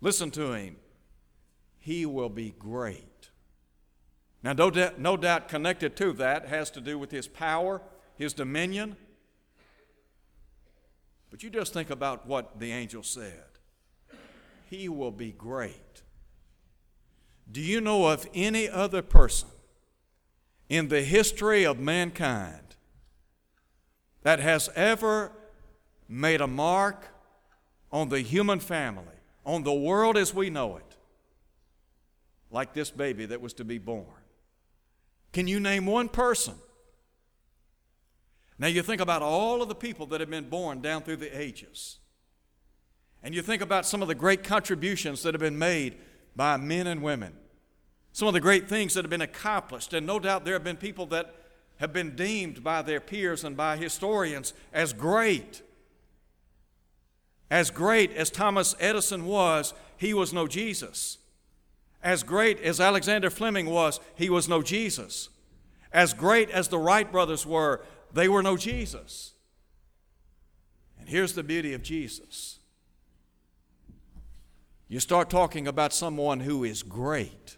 Listen 0.00 0.30
to 0.32 0.52
him 0.52 0.76
he 1.84 2.06
will 2.06 2.30
be 2.30 2.54
great. 2.58 3.28
Now, 4.42 4.54
no, 4.54 4.70
doubt, 4.70 4.98
no 4.98 5.18
doubt 5.18 5.48
connected 5.48 5.96
to 5.96 6.12
that 6.14 6.46
has 6.48 6.70
to 6.70 6.80
do 6.80 6.98
with 6.98 7.10
his 7.10 7.28
power, 7.28 7.82
his 8.16 8.32
dominion. 8.32 8.96
But 11.30 11.42
you 11.42 11.50
just 11.50 11.74
think 11.74 11.90
about 11.90 12.26
what 12.26 12.58
the 12.58 12.72
angel 12.72 13.02
said. 13.02 13.44
He 14.70 14.88
will 14.88 15.10
be 15.10 15.32
great. 15.32 16.02
Do 17.52 17.60
you 17.60 17.82
know 17.82 18.06
of 18.06 18.26
any 18.32 18.66
other 18.66 19.02
person 19.02 19.50
in 20.70 20.88
the 20.88 21.02
history 21.02 21.64
of 21.64 21.78
mankind 21.78 22.76
that 24.24 24.40
has 24.40 24.68
ever 24.74 25.30
made 26.08 26.40
a 26.40 26.46
mark 26.46 27.06
on 27.92 28.08
the 28.08 28.20
human 28.20 28.58
family, 28.58 29.04
on 29.46 29.62
the 29.62 29.72
world 29.72 30.16
as 30.16 30.34
we 30.34 30.50
know 30.50 30.76
it, 30.76 30.96
like 32.50 32.74
this 32.74 32.90
baby 32.90 33.26
that 33.26 33.40
was 33.40 33.52
to 33.54 33.64
be 33.64 33.78
born. 33.78 34.06
Can 35.32 35.46
you 35.46 35.60
name 35.60 35.86
one 35.86 36.08
person? 36.08 36.54
Now 38.58 38.68
you 38.68 38.82
think 38.82 39.00
about 39.00 39.22
all 39.22 39.62
of 39.62 39.68
the 39.68 39.74
people 39.74 40.06
that 40.06 40.20
have 40.20 40.30
been 40.30 40.48
born 40.48 40.80
down 40.80 41.02
through 41.02 41.16
the 41.16 41.38
ages. 41.38 41.98
And 43.22 43.34
you 43.34 43.42
think 43.42 43.62
about 43.62 43.86
some 43.86 44.00
of 44.00 44.08
the 44.08 44.14
great 44.14 44.42
contributions 44.44 45.22
that 45.22 45.34
have 45.34 45.40
been 45.40 45.58
made 45.58 45.96
by 46.36 46.56
men 46.56 46.86
and 46.86 47.02
women. 47.02 47.34
Some 48.12 48.28
of 48.28 48.34
the 48.34 48.40
great 48.40 48.68
things 48.68 48.94
that 48.94 49.04
have 49.04 49.10
been 49.10 49.20
accomplished. 49.20 49.92
And 49.92 50.06
no 50.06 50.18
doubt 50.18 50.44
there 50.44 50.54
have 50.54 50.64
been 50.64 50.76
people 50.76 51.06
that 51.06 51.34
have 51.78 51.92
been 51.92 52.14
deemed 52.14 52.62
by 52.62 52.82
their 52.82 53.00
peers 53.00 53.44
and 53.44 53.56
by 53.56 53.76
historians 53.76 54.54
as 54.72 54.92
great. 54.92 55.62
As 57.50 57.70
great 57.70 58.12
as 58.12 58.30
Thomas 58.30 58.74
Edison 58.80 59.26
was, 59.26 59.74
he 59.96 60.14
was 60.14 60.32
no 60.32 60.46
Jesus. 60.46 61.18
As 62.02 62.22
great 62.22 62.60
as 62.60 62.80
Alexander 62.80 63.30
Fleming 63.30 63.66
was, 63.66 64.00
he 64.14 64.28
was 64.28 64.48
no 64.48 64.62
Jesus. 64.62 65.30
As 65.92 66.12
great 66.12 66.50
as 66.50 66.68
the 66.68 66.78
Wright 66.78 67.10
brothers 67.10 67.46
were, 67.46 67.84
they 68.12 68.28
were 68.28 68.42
no 68.42 68.56
Jesus. 68.56 69.32
And 70.98 71.08
here's 71.08 71.34
the 71.34 71.42
beauty 71.42 71.72
of 71.74 71.82
Jesus 71.82 72.58
you 74.86 75.00
start 75.00 75.30
talking 75.30 75.66
about 75.66 75.92
someone 75.92 76.40
who 76.40 76.62
is 76.62 76.82
great. 76.82 77.56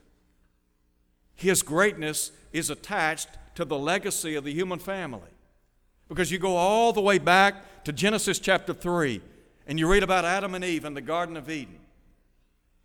His 1.36 1.62
greatness 1.62 2.32
is 2.52 2.70
attached 2.70 3.28
to 3.54 3.64
the 3.64 3.78
legacy 3.78 4.34
of 4.34 4.44
the 4.44 4.52
human 4.52 4.78
family. 4.78 5.30
Because 6.08 6.32
you 6.32 6.38
go 6.38 6.56
all 6.56 6.92
the 6.92 7.00
way 7.00 7.18
back 7.18 7.84
to 7.84 7.92
Genesis 7.92 8.38
chapter 8.38 8.72
3 8.72 9.20
and 9.66 9.78
you 9.78 9.90
read 9.90 10.02
about 10.02 10.24
Adam 10.24 10.54
and 10.54 10.64
Eve 10.64 10.84
in 10.84 10.94
the 10.94 11.00
Garden 11.00 11.36
of 11.36 11.50
Eden. 11.50 11.78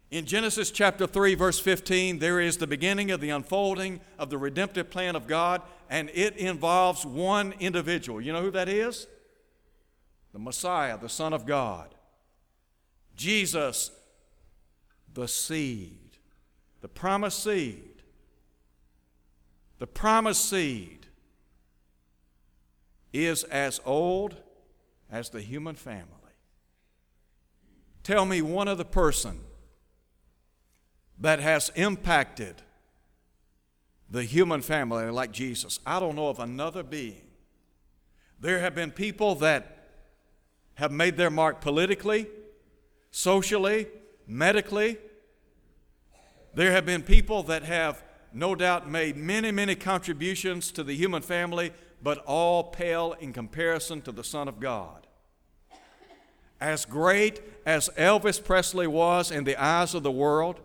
In 0.09 0.25
Genesis 0.25 0.71
chapter 0.71 1.07
3, 1.07 1.35
verse 1.35 1.59
15, 1.59 2.19
there 2.19 2.41
is 2.41 2.57
the 2.57 2.67
beginning 2.67 3.11
of 3.11 3.21
the 3.21 3.29
unfolding 3.29 4.01
of 4.19 4.29
the 4.29 4.37
redemptive 4.37 4.89
plan 4.89 5.15
of 5.15 5.25
God, 5.25 5.61
and 5.89 6.09
it 6.13 6.35
involves 6.35 7.05
one 7.05 7.53
individual. 7.59 8.19
You 8.19 8.33
know 8.33 8.41
who 8.41 8.51
that 8.51 8.67
is? 8.67 9.07
The 10.33 10.39
Messiah, 10.39 10.97
the 10.97 11.07
Son 11.07 11.31
of 11.31 11.45
God. 11.45 11.95
Jesus, 13.15 13.91
the 15.13 15.27
seed, 15.27 16.17
the 16.81 16.89
promised 16.89 17.43
seed. 17.43 17.90
The 19.81 19.87
promised 19.87 20.47
seed 20.47 21.07
is 23.11 23.43
as 23.45 23.81
old 23.83 24.35
as 25.11 25.31
the 25.31 25.41
human 25.41 25.73
family. 25.73 26.05
Tell 28.03 28.27
me 28.27 28.43
one 28.43 28.67
other 28.67 28.83
person 28.83 29.39
that 31.17 31.39
has 31.39 31.71
impacted 31.73 32.61
the 34.07 34.23
human 34.23 34.61
family 34.61 35.09
like 35.09 35.31
Jesus. 35.31 35.79
I 35.83 35.99
don't 35.99 36.15
know 36.15 36.29
of 36.29 36.37
another 36.37 36.83
being. 36.83 37.23
There 38.39 38.59
have 38.59 38.75
been 38.75 38.91
people 38.91 39.33
that 39.37 39.87
have 40.75 40.91
made 40.91 41.17
their 41.17 41.31
mark 41.31 41.59
politically, 41.59 42.27
socially, 43.09 43.87
medically. 44.27 44.97
There 46.53 46.71
have 46.71 46.85
been 46.85 47.01
people 47.01 47.41
that 47.43 47.63
have 47.63 48.03
no 48.33 48.55
doubt 48.55 48.89
made 48.89 49.17
many, 49.17 49.51
many 49.51 49.75
contributions 49.75 50.71
to 50.71 50.83
the 50.83 50.95
human 50.95 51.21
family, 51.21 51.73
but 52.01 52.19
all 52.19 52.63
pale 52.63 53.13
in 53.19 53.33
comparison 53.33 54.01
to 54.01 54.11
the 54.11 54.23
Son 54.23 54.47
of 54.47 54.59
God. 54.59 55.07
As 56.59 56.85
great 56.85 57.41
as 57.65 57.89
Elvis 57.97 58.43
Presley 58.43 58.87
was 58.87 59.31
in 59.31 59.43
the 59.43 59.55
eyes 59.55 59.93
of 59.93 60.03
the 60.03 60.11
world, 60.11 60.59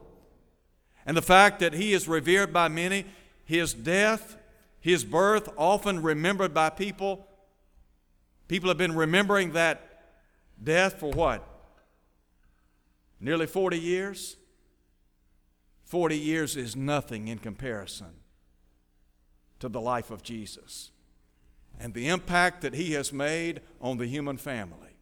and 1.06 1.16
the 1.16 1.22
fact 1.22 1.60
that 1.60 1.72
he 1.72 1.92
is 1.92 2.08
revered 2.08 2.52
by 2.52 2.68
many, 2.68 3.06
his 3.44 3.72
death, 3.72 4.36
his 4.80 5.04
birth, 5.04 5.48
often 5.56 6.02
remembered 6.02 6.52
by 6.52 6.70
people. 6.70 7.26
People 8.48 8.68
have 8.68 8.78
been 8.78 8.94
remembering 8.94 9.52
that 9.52 10.04
death 10.62 10.98
for 10.98 11.10
what? 11.10 11.46
Nearly 13.20 13.46
40 13.46 13.78
years? 13.78 14.36
40 15.86 16.18
years 16.18 16.56
is 16.56 16.76
nothing 16.76 17.28
in 17.28 17.38
comparison 17.38 18.20
to 19.58 19.68
the 19.68 19.80
life 19.80 20.10
of 20.10 20.22
Jesus 20.22 20.90
and 21.80 21.94
the 21.94 22.08
impact 22.08 22.60
that 22.60 22.74
he 22.74 22.92
has 22.92 23.12
made 23.12 23.60
on 23.80 23.96
the 23.96 24.06
human 24.06 24.36
family. 24.36 24.96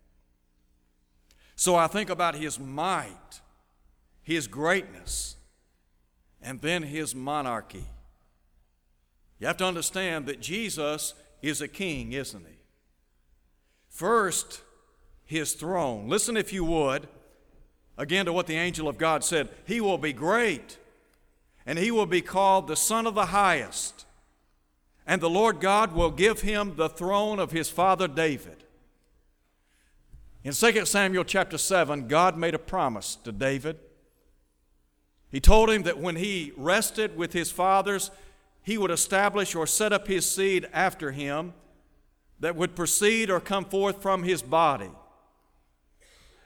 So 1.57 1.75
I 1.75 1.89
think 1.89 2.09
about 2.09 2.37
his 2.37 2.59
might 2.59 3.41
his 4.25 4.47
greatness, 4.47 5.37
and 6.43 6.61
then 6.63 6.83
his 6.83 7.15
monarchy. 7.15 7.85
You 9.39 9.47
have 9.47 9.59
to 9.59 9.67
understand 9.67 10.27
that 10.27 10.41
Jesus 10.41 11.15
is 11.43 11.61
a 11.61 11.69
king, 11.69 12.13
isn't 12.13 12.47
he? 12.47 12.57
First, 13.91 14.63
his 15.27 15.53
throne. 15.53 16.09
Listen, 16.09 16.39
if 16.39 16.53
you 16.53 16.65
would, 16.65 17.07
again 17.97 18.27
to 18.27 18.33
what 18.33 18.47
the 18.47 18.57
angel 18.57 18.89
of 18.89 18.99
God 18.99 19.25
said 19.25 19.49
He 19.67 19.81
will 19.81 19.99
be 19.99 20.13
great, 20.13 20.79
and 21.67 21.79
he 21.79 21.91
will 21.91 22.07
be 22.07 22.21
called 22.21 22.67
the 22.67 22.77
Son 22.77 23.07
of 23.07 23.15
the 23.15 23.27
Highest. 23.27 24.07
And 25.07 25.21
the 25.21 25.31
Lord 25.31 25.61
God 25.61 25.93
will 25.93 26.11
give 26.11 26.41
him 26.41 26.77
the 26.77 26.89
throne 26.89 27.39
of 27.39 27.53
his 27.53 27.69
father 27.69 28.09
David. 28.09 28.65
In 30.43 30.53
2 30.53 30.87
Samuel 30.87 31.25
chapter 31.25 31.59
7, 31.59 32.09
God 32.09 32.37
made 32.37 32.55
a 32.55 32.59
promise 32.59 33.17
to 33.17 33.33
David. 33.33 33.79
He 35.31 35.41
told 35.41 35.71
him 35.71 35.83
that 35.83 35.99
when 35.99 36.17
he 36.17 36.53
rested 36.57 37.17
with 37.17 37.33
his 37.33 37.51
fathers, 37.51 38.11
he 38.63 38.79
would 38.79 38.91
establish 38.91 39.55
or 39.55 39.67
set 39.67 39.93
up 39.93 40.07
his 40.07 40.31
seed 40.31 40.69
after 40.73 41.13
him 41.13 41.55
that 42.41 42.57
would 42.57 42.77
proceed 42.77 43.31
or 43.31 43.41
come 43.41 43.65
forth 43.65 44.03
from 44.03 44.23
his 44.23 44.43
body, 44.43 44.91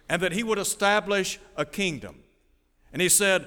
and 0.09 0.23
that 0.23 0.33
he 0.33 0.42
would 0.42 0.59
establish 0.59 1.38
a 1.57 1.64
kingdom. 1.64 2.23
And 2.92 3.03
he 3.03 3.09
said, 3.09 3.47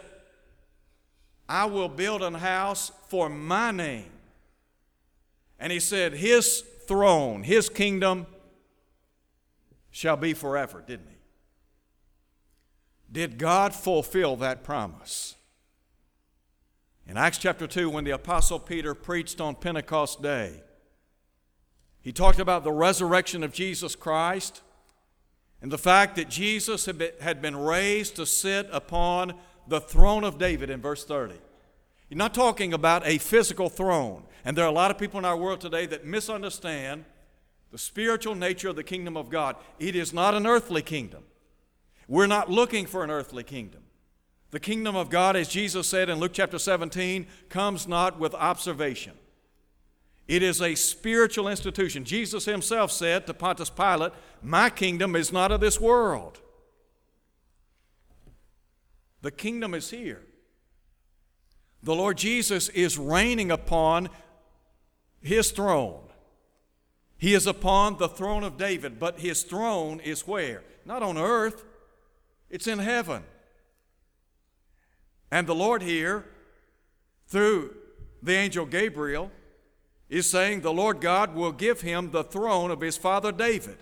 I 1.50 1.66
will 1.66 1.90
build 1.90 2.22
an 2.22 2.36
house 2.36 2.92
for 3.08 3.30
my 3.30 3.72
name. 3.72 4.12
And 5.60 5.72
he 5.72 5.80
said, 5.80 6.14
His 6.14 6.64
throne, 6.88 7.44
his 7.44 7.70
kingdom 7.70 8.28
shall 9.90 10.18
be 10.18 10.34
forever, 10.34 10.84
didn't 10.86 11.08
he? 11.10 11.16
Did 13.12 13.38
God 13.38 13.76
fulfill 13.76 14.38
that 14.38 14.64
promise? 14.64 15.36
In 17.08 17.18
Acts 17.18 17.40
chapter 17.40 17.68
2, 17.68 17.90
when 17.90 18.06
the 18.06 18.12
Apostle 18.12 18.60
Peter 18.60 18.94
preached 18.94 19.42
on 19.42 19.56
Pentecost 19.56 20.22
Day, 20.22 20.62
he 22.02 22.14
talked 22.14 22.40
about 22.40 22.64
the 22.64 22.72
resurrection 22.72 23.44
of 23.44 23.52
Jesus 23.52 23.96
Christ 23.96 24.62
and 25.62 25.72
the 25.72 25.78
fact 25.78 26.16
that 26.16 26.30
Jesus 26.30 26.86
had 26.86 27.42
been 27.42 27.56
raised 27.56 28.16
to 28.16 28.26
sit 28.26 28.68
upon 28.72 29.34
the 29.68 29.80
throne 29.80 30.24
of 30.24 30.38
David 30.38 30.70
in 30.70 30.82
verse 30.82 31.06
30. 31.06 31.36
You're 32.10 32.18
not 32.18 32.34
talking 32.34 32.74
about 32.74 33.06
a 33.06 33.20
physical 33.20 33.70
throne. 33.70 34.24
And 34.44 34.58
there 34.58 34.66
are 34.66 34.70
a 34.70 34.74
lot 34.74 34.92
of 34.92 34.98
people 34.98 35.20
in 35.20 35.26
our 35.26 35.38
world 35.38 35.62
today 35.62 35.86
that 35.86 36.06
misunderstand 36.06 37.06
the 37.72 37.78
spiritual 37.78 38.36
nature 38.36 38.70
of 38.70 38.76
the 38.76 38.84
kingdom 38.84 39.16
of 39.16 39.30
God. 39.30 39.56
It 39.80 39.96
is 39.96 40.14
not 40.14 40.34
an 40.34 40.46
earthly 40.46 40.82
kingdom. 40.82 41.24
We're 42.08 42.28
not 42.28 42.50
looking 42.50 42.86
for 42.86 43.04
an 43.04 43.12
earthly 43.12 43.44
kingdom. 43.44 43.84
The 44.50 44.60
kingdom 44.60 44.96
of 44.98 45.10
God, 45.10 45.38
as 45.38 45.48
Jesus 45.48 45.88
said 45.88 46.10
in 46.10 46.20
Luke 46.20 46.34
chapter 46.34 46.60
17, 46.60 47.28
comes 47.48 47.88
not 47.88 48.20
with 48.20 48.34
observation. 48.34 49.14
It 50.28 50.44
is 50.44 50.62
a 50.62 50.76
spiritual 50.76 51.48
institution. 51.48 52.06
Jesus 52.06 52.46
himself 52.46 52.92
said 52.92 53.28
to 53.28 53.34
Pontius 53.34 53.70
Pilate, 53.70 54.14
My 54.42 54.70
kingdom 54.70 55.16
is 55.16 55.32
not 55.32 55.52
of 55.52 55.60
this 55.60 55.80
world. 55.80 56.40
The 59.22 59.32
kingdom 59.32 59.74
is 59.74 59.90
here. 59.90 60.22
The 61.84 61.96
Lord 61.96 62.18
Jesus 62.18 62.70
is 62.70 62.98
reigning 62.98 63.52
upon 63.52 64.10
his 65.22 65.52
throne. 65.52 66.04
He 67.18 67.34
is 67.34 67.46
upon 67.46 67.98
the 67.98 68.08
throne 68.08 68.44
of 68.44 68.58
David, 68.58 69.00
but 69.00 69.20
his 69.20 69.44
throne 69.44 70.00
is 70.00 70.28
where? 70.28 70.64
Not 70.86 71.04
on 71.04 71.18
earth, 71.18 71.64
it's 72.50 72.68
in 72.68 72.80
heaven. 72.80 73.24
And 75.30 75.48
the 75.48 75.56
Lord 75.56 75.82
here, 75.82 76.26
through 77.28 77.76
the 78.24 78.34
angel 78.34 78.66
Gabriel, 78.66 79.32
is 80.12 80.30
saying 80.30 80.60
the 80.60 80.74
Lord 80.74 81.00
God 81.00 81.34
will 81.34 81.54
give 81.54 81.82
him 81.82 82.12
the 82.12 82.24
throne 82.24 82.70
of 82.70 82.82
his 82.82 82.98
father 82.98 83.32
David. 83.32 83.78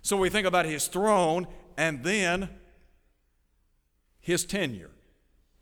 So 0.00 0.16
we 0.16 0.30
think 0.30 0.46
about 0.46 0.64
his 0.64 0.86
throne 0.86 1.48
and 1.76 2.04
then 2.04 2.48
his 4.20 4.46
tenure. 4.46 4.92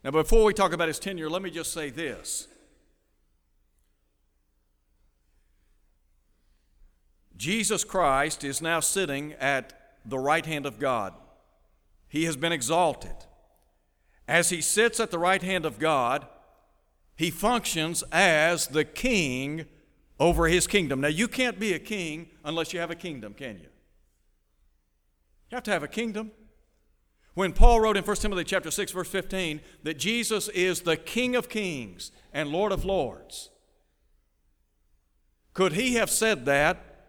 Now, 0.03 0.11
before 0.11 0.43
we 0.43 0.53
talk 0.53 0.73
about 0.73 0.89
his 0.89 0.99
tenure, 0.99 1.27
let 1.29 1.41
me 1.41 1.49
just 1.49 1.73
say 1.73 1.89
this. 1.89 2.47
Jesus 7.35 7.83
Christ 7.83 8.43
is 8.43 8.61
now 8.61 8.79
sitting 8.79 9.33
at 9.33 9.73
the 10.05 10.19
right 10.19 10.45
hand 10.45 10.67
of 10.67 10.77
God. 10.77 11.15
He 12.07 12.25
has 12.25 12.35
been 12.35 12.51
exalted. 12.51 13.15
As 14.27 14.49
he 14.49 14.61
sits 14.61 14.99
at 14.99 15.09
the 15.09 15.17
right 15.17 15.41
hand 15.41 15.65
of 15.65 15.79
God, 15.79 16.27
he 17.23 17.31
functions 17.31 18.03
as 18.11 18.67
the 18.67 18.83
king 18.83 19.65
over 20.19 20.47
his 20.47 20.67
kingdom. 20.67 20.99
Now, 20.99 21.07
you 21.07 21.29
can't 21.29 21.57
be 21.57 21.71
a 21.71 21.79
king 21.79 22.27
unless 22.43 22.73
you 22.73 22.81
have 22.81 22.91
a 22.91 22.95
kingdom, 22.95 23.33
can 23.33 23.55
you? 23.55 23.69
You 25.49 25.55
have 25.55 25.63
to 25.63 25.71
have 25.71 25.83
a 25.83 25.87
kingdom. 25.87 26.31
When 27.33 27.53
Paul 27.53 27.79
wrote 27.79 27.95
in 27.95 28.03
1 28.03 28.15
Timothy 28.17 28.43
chapter 28.43 28.69
6 28.69 28.91
verse 28.91 29.07
15 29.07 29.61
that 29.83 29.97
Jesus 29.97 30.49
is 30.49 30.81
the 30.81 30.97
King 30.97 31.37
of 31.37 31.47
kings 31.47 32.11
and 32.33 32.49
Lord 32.49 32.73
of 32.73 32.83
lords. 32.83 33.49
Could 35.53 35.73
he 35.73 35.93
have 35.93 36.09
said 36.09 36.45
that 36.45 37.05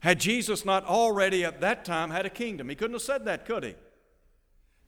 had 0.00 0.18
Jesus 0.18 0.64
not 0.64 0.84
already 0.84 1.44
at 1.44 1.60
that 1.60 1.84
time 1.84 2.10
had 2.10 2.26
a 2.26 2.30
kingdom? 2.30 2.68
He 2.68 2.74
couldn't 2.74 2.94
have 2.94 3.02
said 3.02 3.24
that, 3.26 3.46
could 3.46 3.62
he? 3.62 3.76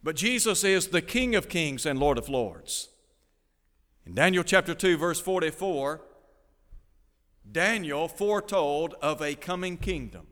But 0.03 0.17
Jesus 0.17 0.65
is 0.65 0.89
the 0.89 1.03
King 1.03 1.37
of 1.37 1.49
kings 1.49 1.87
and 1.87 1.99
Lord 2.01 2.19
of 2.19 2.29
lords. 2.29 2.89
In 4.05 4.15
Daniel 4.15 4.43
chapter 4.43 4.75
2, 4.75 4.97
verse 4.97 5.21
44, 5.21 6.01
Daniel 7.51 8.09
foretold 8.09 8.95
of 9.01 9.21
a 9.21 9.35
coming 9.35 9.77
kingdom. 9.77 10.27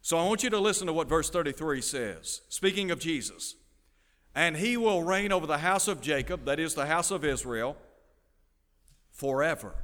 So 0.00 0.16
I 0.16 0.24
want 0.24 0.42
you 0.42 0.50
to 0.50 0.60
listen 0.60 0.86
to 0.86 0.92
what 0.92 1.08
verse 1.08 1.28
33 1.28 1.80
says. 1.80 2.42
Speaking 2.48 2.90
of 2.90 3.00
Jesus, 3.00 3.56
and 4.34 4.56
he 4.56 4.76
will 4.76 5.02
reign 5.02 5.32
over 5.32 5.46
the 5.46 5.58
house 5.58 5.88
of 5.88 6.00
Jacob, 6.00 6.44
that 6.44 6.60
is 6.60 6.74
the 6.74 6.86
house 6.86 7.10
of 7.10 7.24
Israel, 7.24 7.76
forever. 9.10 9.74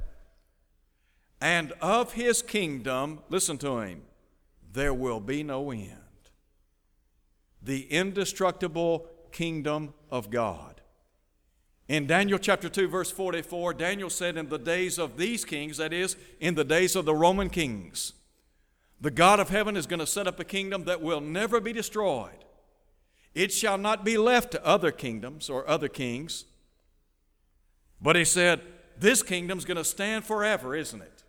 And 1.41 1.73
of 1.81 2.13
his 2.13 2.41
kingdom, 2.41 3.19
listen 3.29 3.57
to 3.59 3.79
him, 3.79 4.03
there 4.71 4.93
will 4.93 5.19
be 5.19 5.43
no 5.43 5.71
end 5.71 5.99
the 7.65 7.91
indestructible 7.91 9.07
kingdom 9.31 9.93
of 10.11 10.29
God. 10.29 10.74
In 11.87 12.07
Daniel 12.07 12.39
chapter 12.39 12.67
2, 12.67 12.87
verse 12.87 13.11
44, 13.11 13.75
Daniel 13.75 14.09
said, 14.09 14.37
In 14.37 14.49
the 14.49 14.57
days 14.57 14.97
of 14.97 15.17
these 15.17 15.45
kings, 15.45 15.77
that 15.77 15.93
is, 15.93 16.15
in 16.39 16.55
the 16.55 16.63
days 16.63 16.95
of 16.95 17.05
the 17.05 17.13
Roman 17.13 17.49
kings, 17.49 18.13
the 18.99 19.11
God 19.11 19.39
of 19.39 19.49
heaven 19.49 19.77
is 19.77 19.85
going 19.85 19.99
to 19.99 20.07
set 20.07 20.27
up 20.27 20.39
a 20.39 20.43
kingdom 20.43 20.85
that 20.85 21.01
will 21.01 21.21
never 21.21 21.59
be 21.59 21.73
destroyed. 21.73 22.43
It 23.35 23.51
shall 23.51 23.77
not 23.77 24.03
be 24.03 24.17
left 24.17 24.51
to 24.51 24.65
other 24.65 24.91
kingdoms 24.91 25.49
or 25.49 25.67
other 25.69 25.87
kings. 25.87 26.45
But 28.01 28.15
he 28.15 28.25
said, 28.25 28.61
This 28.97 29.21
kingdom's 29.21 29.65
going 29.65 29.77
to 29.77 29.83
stand 29.83 30.23
forever, 30.23 30.75
isn't 30.75 31.01
it? 31.01 31.23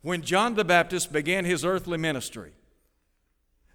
When 0.00 0.22
John 0.22 0.54
the 0.54 0.64
Baptist 0.64 1.12
began 1.12 1.44
his 1.44 1.64
earthly 1.64 1.98
ministry, 1.98 2.52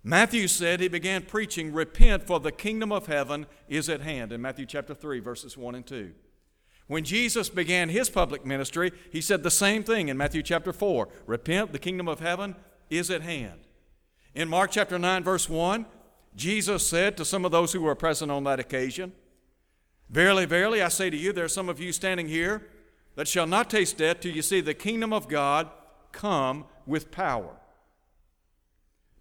Matthew 0.04 0.50
said 0.50 0.80
he 0.80 0.90
began 0.90 1.24
preaching, 1.24 1.72
Repent, 1.72 2.28
for 2.28 2.40
the 2.40 2.52
kingdom 2.52 2.92
of 2.92 3.08
heaven 3.08 3.46
is 3.70 3.88
at 3.88 4.02
hand, 4.02 4.34
in 4.34 4.42
Matthew 4.42 4.66
chapter 4.66 4.94
3, 4.94 5.20
verses 5.20 5.58
1 5.58 5.76
and 5.76 5.86
2. 5.86 6.12
When 6.88 7.06
Jesus 7.06 7.48
began 7.50 7.88
his 7.88 8.10
public 8.10 8.46
ministry, 8.46 8.92
he 9.12 9.22
said 9.22 9.44
the 9.44 9.52
same 9.52 9.84
thing 9.84 10.10
in 10.10 10.18
Matthew 10.18 10.44
chapter 10.44 10.74
4 10.74 11.08
Repent, 11.26 11.72
the 11.72 11.80
kingdom 11.80 12.10
of 12.10 12.20
heaven 12.20 12.56
is 12.90 13.10
at 13.10 13.22
hand. 13.22 13.62
In 14.36 14.50
Mark 14.50 14.72
chapter 14.72 15.00
9, 15.00 15.24
verse 15.24 15.48
1, 15.48 15.86
Jesus 16.36 16.86
said 16.86 17.16
to 17.16 17.24
some 17.24 17.46
of 17.46 17.52
those 17.52 17.72
who 17.72 17.82
were 17.82 17.96
present 17.96 18.32
on 18.32 18.44
that 18.44 18.60
occasion, 18.60 19.14
Verily, 20.10 20.46
verily, 20.46 20.82
I 20.82 20.90
say 20.90 21.10
to 21.10 21.18
you, 21.18 21.32
there 21.32 21.46
are 21.46 21.50
some 21.50 21.70
of 21.70 21.80
you 21.80 21.94
standing 21.94 22.28
here 22.28 22.68
that 23.16 23.28
shall 23.28 23.48
not 23.48 23.70
taste 23.70 23.98
death 23.98 24.20
till 24.20 24.36
you 24.36 24.42
see 24.42 24.60
the 24.60 24.74
kingdom 24.74 25.14
of 25.14 25.30
God 25.30 25.70
come 26.12 26.66
with 26.86 27.10
power. 27.10 27.56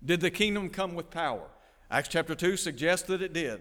Did 0.05 0.21
the 0.21 0.31
kingdom 0.31 0.69
come 0.69 0.95
with 0.95 1.11
power? 1.11 1.49
Acts 1.91 2.09
chapter 2.09 2.35
2 2.35 2.57
suggests 2.57 3.07
that 3.09 3.23
it 3.23 3.33
did. 3.33 3.61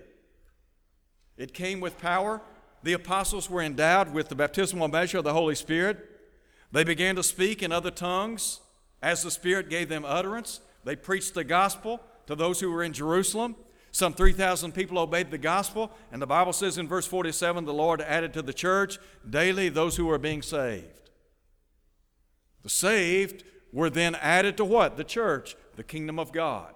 It 1.37 1.53
came 1.53 1.79
with 1.79 1.99
power. 1.99 2.41
The 2.83 2.93
apostles 2.93 3.49
were 3.49 3.61
endowed 3.61 4.13
with 4.13 4.29
the 4.29 4.35
baptismal 4.35 4.87
measure 4.87 5.19
of 5.19 5.23
the 5.23 5.33
Holy 5.33 5.55
Spirit. 5.55 6.09
They 6.71 6.83
began 6.83 7.15
to 7.15 7.23
speak 7.23 7.61
in 7.61 7.71
other 7.71 7.91
tongues 7.91 8.61
as 9.01 9.21
the 9.21 9.31
Spirit 9.31 9.69
gave 9.69 9.89
them 9.89 10.05
utterance. 10.05 10.61
They 10.83 10.95
preached 10.95 11.33
the 11.33 11.43
gospel 11.43 12.01
to 12.27 12.35
those 12.35 12.59
who 12.59 12.71
were 12.71 12.83
in 12.83 12.93
Jerusalem. 12.93 13.55
Some 13.91 14.13
3,000 14.13 14.71
people 14.71 14.97
obeyed 14.97 15.31
the 15.31 15.37
gospel, 15.37 15.91
and 16.11 16.21
the 16.21 16.27
Bible 16.27 16.53
says 16.53 16.77
in 16.77 16.87
verse 16.87 17.05
47 17.05 17.65
the 17.65 17.73
Lord 17.73 18.01
added 18.01 18.33
to 18.33 18.41
the 18.41 18.53
church 18.53 18.97
daily 19.29 19.67
those 19.67 19.97
who 19.97 20.05
were 20.05 20.17
being 20.17 20.41
saved. 20.41 21.09
The 22.63 22.69
saved 22.69 23.43
were 23.71 23.89
then 23.89 24.15
added 24.15 24.57
to 24.57 24.65
what? 24.65 24.97
The 24.97 25.03
church, 25.03 25.55
the 25.75 25.83
kingdom 25.83 26.19
of 26.19 26.31
God. 26.31 26.73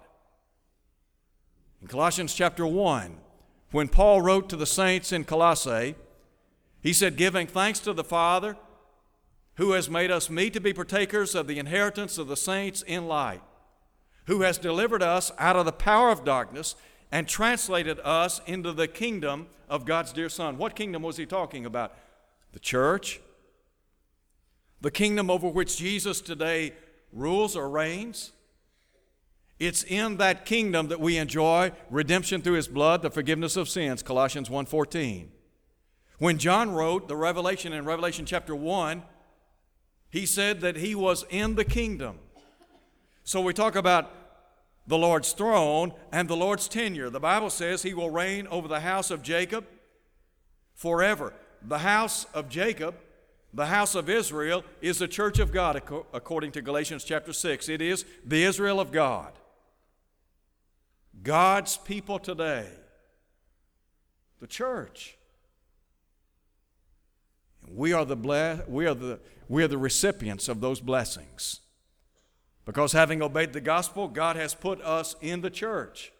In 1.82 1.88
Colossians 1.88 2.34
chapter 2.34 2.66
1, 2.66 3.18
when 3.70 3.88
Paul 3.88 4.22
wrote 4.22 4.48
to 4.48 4.56
the 4.56 4.66
saints 4.66 5.12
in 5.12 5.24
Colossae, 5.24 5.94
he 6.80 6.92
said, 6.92 7.16
Giving 7.16 7.46
thanks 7.46 7.80
to 7.80 7.92
the 7.92 8.04
Father 8.04 8.56
who 9.56 9.72
has 9.72 9.90
made 9.90 10.10
us 10.10 10.30
meet 10.30 10.52
to 10.52 10.60
be 10.60 10.72
partakers 10.72 11.34
of 11.34 11.46
the 11.46 11.58
inheritance 11.58 12.18
of 12.18 12.28
the 12.28 12.36
saints 12.36 12.82
in 12.82 13.08
light, 13.08 13.42
who 14.26 14.42
has 14.42 14.58
delivered 14.58 15.02
us 15.02 15.32
out 15.38 15.56
of 15.56 15.64
the 15.64 15.72
power 15.72 16.10
of 16.10 16.24
darkness 16.24 16.76
and 17.10 17.28
translated 17.28 17.98
us 18.00 18.40
into 18.46 18.72
the 18.72 18.88
kingdom 18.88 19.46
of 19.68 19.84
God's 19.84 20.12
dear 20.12 20.28
Son. 20.28 20.58
What 20.58 20.76
kingdom 20.76 21.02
was 21.02 21.16
he 21.16 21.26
talking 21.26 21.64
about? 21.64 21.94
The 22.52 22.58
church, 22.58 23.20
the 24.80 24.90
kingdom 24.90 25.30
over 25.30 25.48
which 25.48 25.78
Jesus 25.78 26.20
today 26.20 26.72
rules 27.16 27.56
or 27.56 27.68
reigns. 27.68 28.32
It's 29.58 29.82
in 29.82 30.18
that 30.18 30.44
kingdom 30.44 30.88
that 30.88 31.00
we 31.00 31.16
enjoy 31.16 31.72
redemption 31.90 32.42
through 32.42 32.54
his 32.54 32.68
blood, 32.68 33.02
the 33.02 33.10
forgiveness 33.10 33.56
of 33.56 33.68
sins, 33.68 34.02
Colossians 34.02 34.50
1:14. 34.50 35.32
When 36.18 36.38
John 36.38 36.72
wrote 36.72 37.08
the 37.08 37.16
Revelation 37.16 37.72
in 37.72 37.84
Revelation 37.84 38.26
chapter 38.26 38.54
1, 38.54 39.02
he 40.10 40.26
said 40.26 40.60
that 40.60 40.76
he 40.76 40.94
was 40.94 41.24
in 41.30 41.54
the 41.54 41.64
kingdom. 41.64 42.18
So 43.24 43.40
we 43.40 43.52
talk 43.52 43.74
about 43.74 44.12
the 44.86 44.98
Lord's 44.98 45.32
throne 45.32 45.92
and 46.12 46.28
the 46.28 46.36
Lord's 46.36 46.68
tenure. 46.68 47.10
The 47.10 47.20
Bible 47.20 47.50
says 47.50 47.82
he 47.82 47.94
will 47.94 48.10
reign 48.10 48.46
over 48.48 48.68
the 48.68 48.80
house 48.80 49.10
of 49.10 49.22
Jacob 49.22 49.66
forever. 50.74 51.34
The 51.62 51.78
house 51.78 52.26
of 52.32 52.48
Jacob, 52.48 52.94
the 53.56 53.66
house 53.66 53.94
of 53.94 54.10
Israel, 54.10 54.62
is 54.82 54.98
the 54.98 55.08
church 55.08 55.38
of 55.38 55.50
God, 55.50 55.82
according 56.12 56.52
to 56.52 56.62
Galatians 56.62 57.04
chapter 57.04 57.32
6. 57.32 57.70
It 57.70 57.80
is 57.80 58.04
the 58.24 58.44
Israel 58.44 58.78
of 58.78 58.92
God. 58.92 59.32
God's 61.22 61.78
people 61.78 62.18
today, 62.18 62.68
the 64.40 64.46
church. 64.46 65.16
We 67.66 67.94
are 67.94 68.04
the, 68.04 68.14
ble- 68.14 68.62
we, 68.68 68.86
are 68.86 68.94
the, 68.94 69.20
we 69.48 69.64
are 69.64 69.68
the 69.68 69.78
recipients 69.78 70.48
of 70.48 70.60
those 70.60 70.80
blessings. 70.80 71.60
Because 72.66 72.92
having 72.92 73.22
obeyed 73.22 73.54
the 73.54 73.60
gospel, 73.62 74.06
God 74.06 74.36
has 74.36 74.54
put 74.54 74.82
us 74.82 75.16
in 75.22 75.40
the 75.40 75.50
church. 75.50 76.12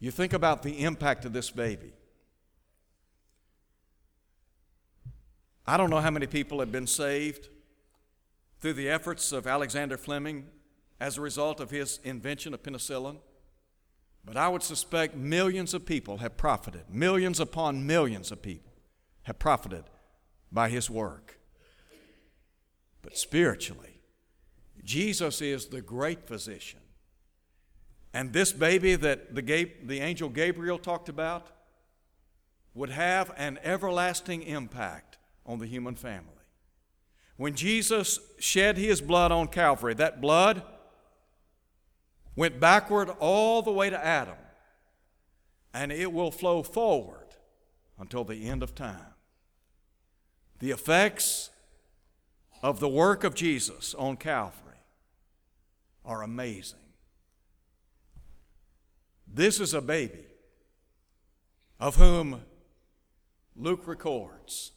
You 0.00 0.10
think 0.10 0.32
about 0.32 0.64
the 0.64 0.82
impact 0.82 1.24
of 1.24 1.32
this 1.32 1.50
baby. 1.50 1.92
I 5.66 5.76
don't 5.76 5.90
know 5.90 6.00
how 6.00 6.10
many 6.10 6.26
people 6.26 6.60
have 6.60 6.70
been 6.70 6.86
saved 6.86 7.48
through 8.60 8.74
the 8.74 8.88
efforts 8.88 9.32
of 9.32 9.46
Alexander 9.46 9.96
Fleming 9.96 10.46
as 11.00 11.18
a 11.18 11.20
result 11.20 11.58
of 11.60 11.70
his 11.70 11.98
invention 12.04 12.54
of 12.54 12.62
penicillin. 12.62 13.18
But 14.24 14.36
I 14.36 14.48
would 14.48 14.62
suspect 14.62 15.16
millions 15.16 15.74
of 15.74 15.84
people 15.84 16.18
have 16.18 16.36
profited, 16.36 16.84
millions 16.88 17.40
upon 17.40 17.86
millions 17.86 18.30
of 18.30 18.42
people 18.42 18.72
have 19.22 19.38
profited 19.38 19.84
by 20.52 20.68
his 20.68 20.88
work. 20.88 21.38
But 23.02 23.16
spiritually, 23.16 24.00
Jesus 24.84 25.42
is 25.42 25.66
the 25.66 25.80
great 25.80 26.26
physician. 26.26 26.80
And 28.14 28.32
this 28.32 28.52
baby 28.52 28.94
that 28.94 29.34
the, 29.34 29.42
the 29.84 30.00
angel 30.00 30.28
Gabriel 30.28 30.78
talked 30.78 31.08
about 31.08 31.48
would 32.74 32.90
have 32.90 33.32
an 33.36 33.58
everlasting 33.62 34.42
impact 34.42 35.18
on 35.46 35.58
the 35.58 35.66
human 35.66 35.94
family. 35.94 36.32
When 37.36 37.54
Jesus 37.54 38.18
shed 38.38 38.76
his 38.76 39.00
blood 39.00 39.30
on 39.30 39.48
Calvary, 39.48 39.94
that 39.94 40.20
blood 40.20 40.62
went 42.34 42.60
backward 42.60 43.10
all 43.18 43.62
the 43.62 43.72
way 43.72 43.90
to 43.90 44.04
Adam, 44.04 44.36
and 45.72 45.92
it 45.92 46.12
will 46.12 46.30
flow 46.30 46.62
forward 46.62 47.26
until 47.98 48.24
the 48.24 48.48
end 48.48 48.62
of 48.62 48.74
time. 48.74 49.14
The 50.58 50.70
effects 50.70 51.50
of 52.62 52.80
the 52.80 52.88
work 52.88 53.24
of 53.24 53.34
Jesus 53.34 53.94
on 53.94 54.16
Calvary 54.16 54.62
are 56.04 56.22
amazing. 56.22 56.78
This 59.26 59.60
is 59.60 59.74
a 59.74 59.82
baby 59.82 60.24
of 61.78 61.96
whom 61.96 62.42
Luke 63.54 63.86
records, 63.86 64.72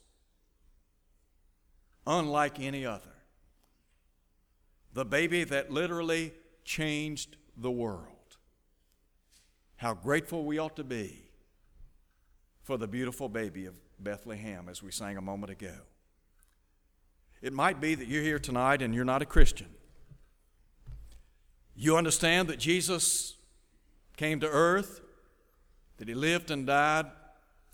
unlike 2.06 2.60
any 2.60 2.86
other. 2.86 3.16
The 4.94 5.06
baby 5.06 5.44
that 5.44 5.72
literally 5.72 6.34
changed 6.64 7.38
the 7.56 7.72
world. 7.72 8.38
How 9.78 9.94
grateful 9.94 10.46
we 10.46 10.58
ought 10.58 10.76
to 10.76 10.84
be 10.84 11.30
for 12.64 12.78
the 12.78 12.88
beautiful 12.88 13.30
baby 13.30 13.66
of 13.66 13.76
Bethlehem, 14.00 14.68
as 14.70 14.84
we 14.84 14.92
sang 14.92 15.18
a 15.18 15.22
moment 15.22 15.52
ago. 15.52 15.74
It 17.42 17.54
might 17.54 17.80
be 17.80 17.96
that 17.96 18.08
you're 18.08 18.24
here 18.24 18.40
tonight 18.40 18.82
and 18.82 18.94
you're 18.94 19.06
not 19.06 19.22
a 19.22 19.26
Christian. 19.26 19.70
You 21.76 21.98
understand 21.98 22.48
that 22.50 22.60
Jesus 22.60 23.38
came 24.18 24.40
to 24.42 24.48
earth, 24.48 25.02
that 25.98 26.08
he 26.08 26.14
lived 26.14 26.52
and 26.52 26.68
died 26.68 27.06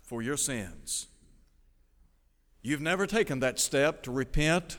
for 0.02 0.22
your 0.22 0.36
sins. 0.36 1.08
You've 2.66 2.80
never 2.80 3.06
taken 3.06 3.38
that 3.38 3.60
step 3.60 4.02
to 4.02 4.10
repent 4.10 4.78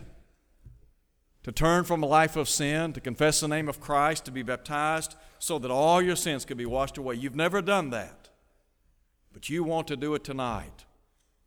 to 1.44 1.54
turn 1.54 1.86
from 1.86 2.04
a 2.04 2.06
life 2.06 2.36
of 2.36 2.50
sin, 2.50 2.92
to 2.92 3.00
confess 3.00 3.40
the 3.40 3.48
name 3.48 3.70
of 3.70 3.80
Christ, 3.80 4.26
to 4.26 4.32
be 4.32 4.44
baptized, 4.44 5.16
so 5.40 5.58
that 5.58 5.72
all 5.72 6.02
your 6.02 6.18
sins 6.18 6.44
could 6.44 6.58
be 6.58 6.66
washed 6.66 6.98
away. 6.98 7.16
You've 7.16 7.38
never 7.38 7.62
done 7.62 7.92
that, 7.92 8.28
but 9.32 9.48
you 9.48 9.64
want 9.64 9.88
to 9.88 9.96
do 9.96 10.14
it 10.16 10.26
tonight, 10.26 10.84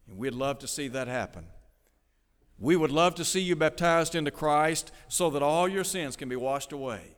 and 0.09 0.17
we'd 0.17 0.33
love 0.33 0.59
to 0.61 0.67
see 0.67 0.89
that 0.89 1.09
happen. 1.09 1.45
We 2.59 2.75
would 2.75 2.91
love 2.91 3.15
to 3.17 3.25
see 3.27 3.41
you 3.41 3.55
baptized 3.55 4.15
into 4.15 4.31
Christ 4.31 4.93
so 5.09 5.29
that 5.29 5.43
all 5.43 5.69
your 5.69 5.85
sins 5.85 6.17
can 6.17 6.31
be 6.31 6.37
washed 6.37 6.73
away. 6.73 7.17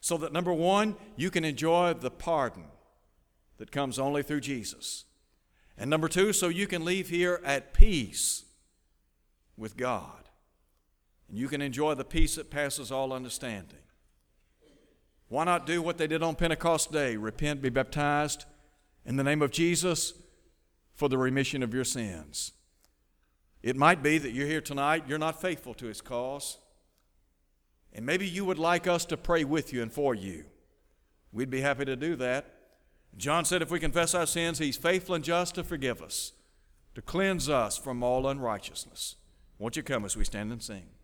So 0.00 0.16
that, 0.16 0.32
number 0.32 0.54
one, 0.54 0.96
you 1.14 1.30
can 1.30 1.44
enjoy 1.44 1.92
the 1.92 2.10
pardon 2.10 2.64
that 3.58 3.70
comes 3.70 3.98
only 3.98 4.22
through 4.22 4.40
Jesus. 4.40 5.04
And 5.76 5.90
number 5.90 6.08
two, 6.08 6.32
so 6.32 6.48
you 6.48 6.66
can 6.66 6.86
leave 6.86 7.10
here 7.10 7.42
at 7.44 7.74
peace 7.74 8.44
with 9.56 9.76
God 9.76 10.26
and 11.28 11.38
you 11.38 11.48
can 11.48 11.60
enjoy 11.60 11.94
the 11.94 12.04
peace 12.04 12.36
that 12.36 12.50
passes 12.50 12.92
all 12.92 13.12
understanding. 13.12 13.78
Why 15.28 15.44
not 15.44 15.66
do 15.66 15.82
what 15.82 15.98
they 15.98 16.06
did 16.06 16.22
on 16.22 16.36
Pentecost 16.36 16.92
Day? 16.92 17.16
Repent, 17.16 17.60
be 17.60 17.68
baptized 17.68 18.44
in 19.04 19.16
the 19.16 19.24
name 19.24 19.42
of 19.42 19.50
Jesus 19.50 20.12
for 20.94 21.08
the 21.08 21.18
remission 21.18 21.62
of 21.62 21.74
your 21.74 21.84
sins. 21.84 22.52
It 23.62 23.76
might 23.76 24.02
be 24.02 24.18
that 24.18 24.30
you're 24.30 24.46
here 24.46 24.60
tonight, 24.60 25.04
you're 25.08 25.18
not 25.18 25.40
faithful 25.40 25.74
to 25.74 25.86
His 25.86 26.00
cause, 26.00 26.58
and 27.92 28.06
maybe 28.06 28.26
you 28.26 28.44
would 28.44 28.58
like 28.58 28.86
us 28.86 29.04
to 29.06 29.16
pray 29.16 29.42
with 29.42 29.72
you 29.72 29.82
and 29.82 29.92
for 29.92 30.14
you. 30.14 30.44
We'd 31.32 31.50
be 31.50 31.62
happy 31.62 31.84
to 31.86 31.96
do 31.96 32.14
that. 32.16 32.52
John 33.16 33.44
said, 33.44 33.62
if 33.62 33.70
we 33.70 33.80
confess 33.80 34.14
our 34.14 34.26
sins, 34.26 34.58
He's 34.58 34.76
faithful 34.76 35.16
and 35.16 35.24
just 35.24 35.56
to 35.56 35.64
forgive 35.64 36.02
us, 36.02 36.32
to 36.94 37.02
cleanse 37.02 37.48
us 37.48 37.76
from 37.76 38.04
all 38.04 38.28
unrighteousness. 38.28 39.16
Won't 39.58 39.76
you 39.76 39.82
come 39.82 40.04
as 40.04 40.16
we 40.16 40.24
stand 40.24 40.52
and 40.52 40.62
sing? 40.62 40.86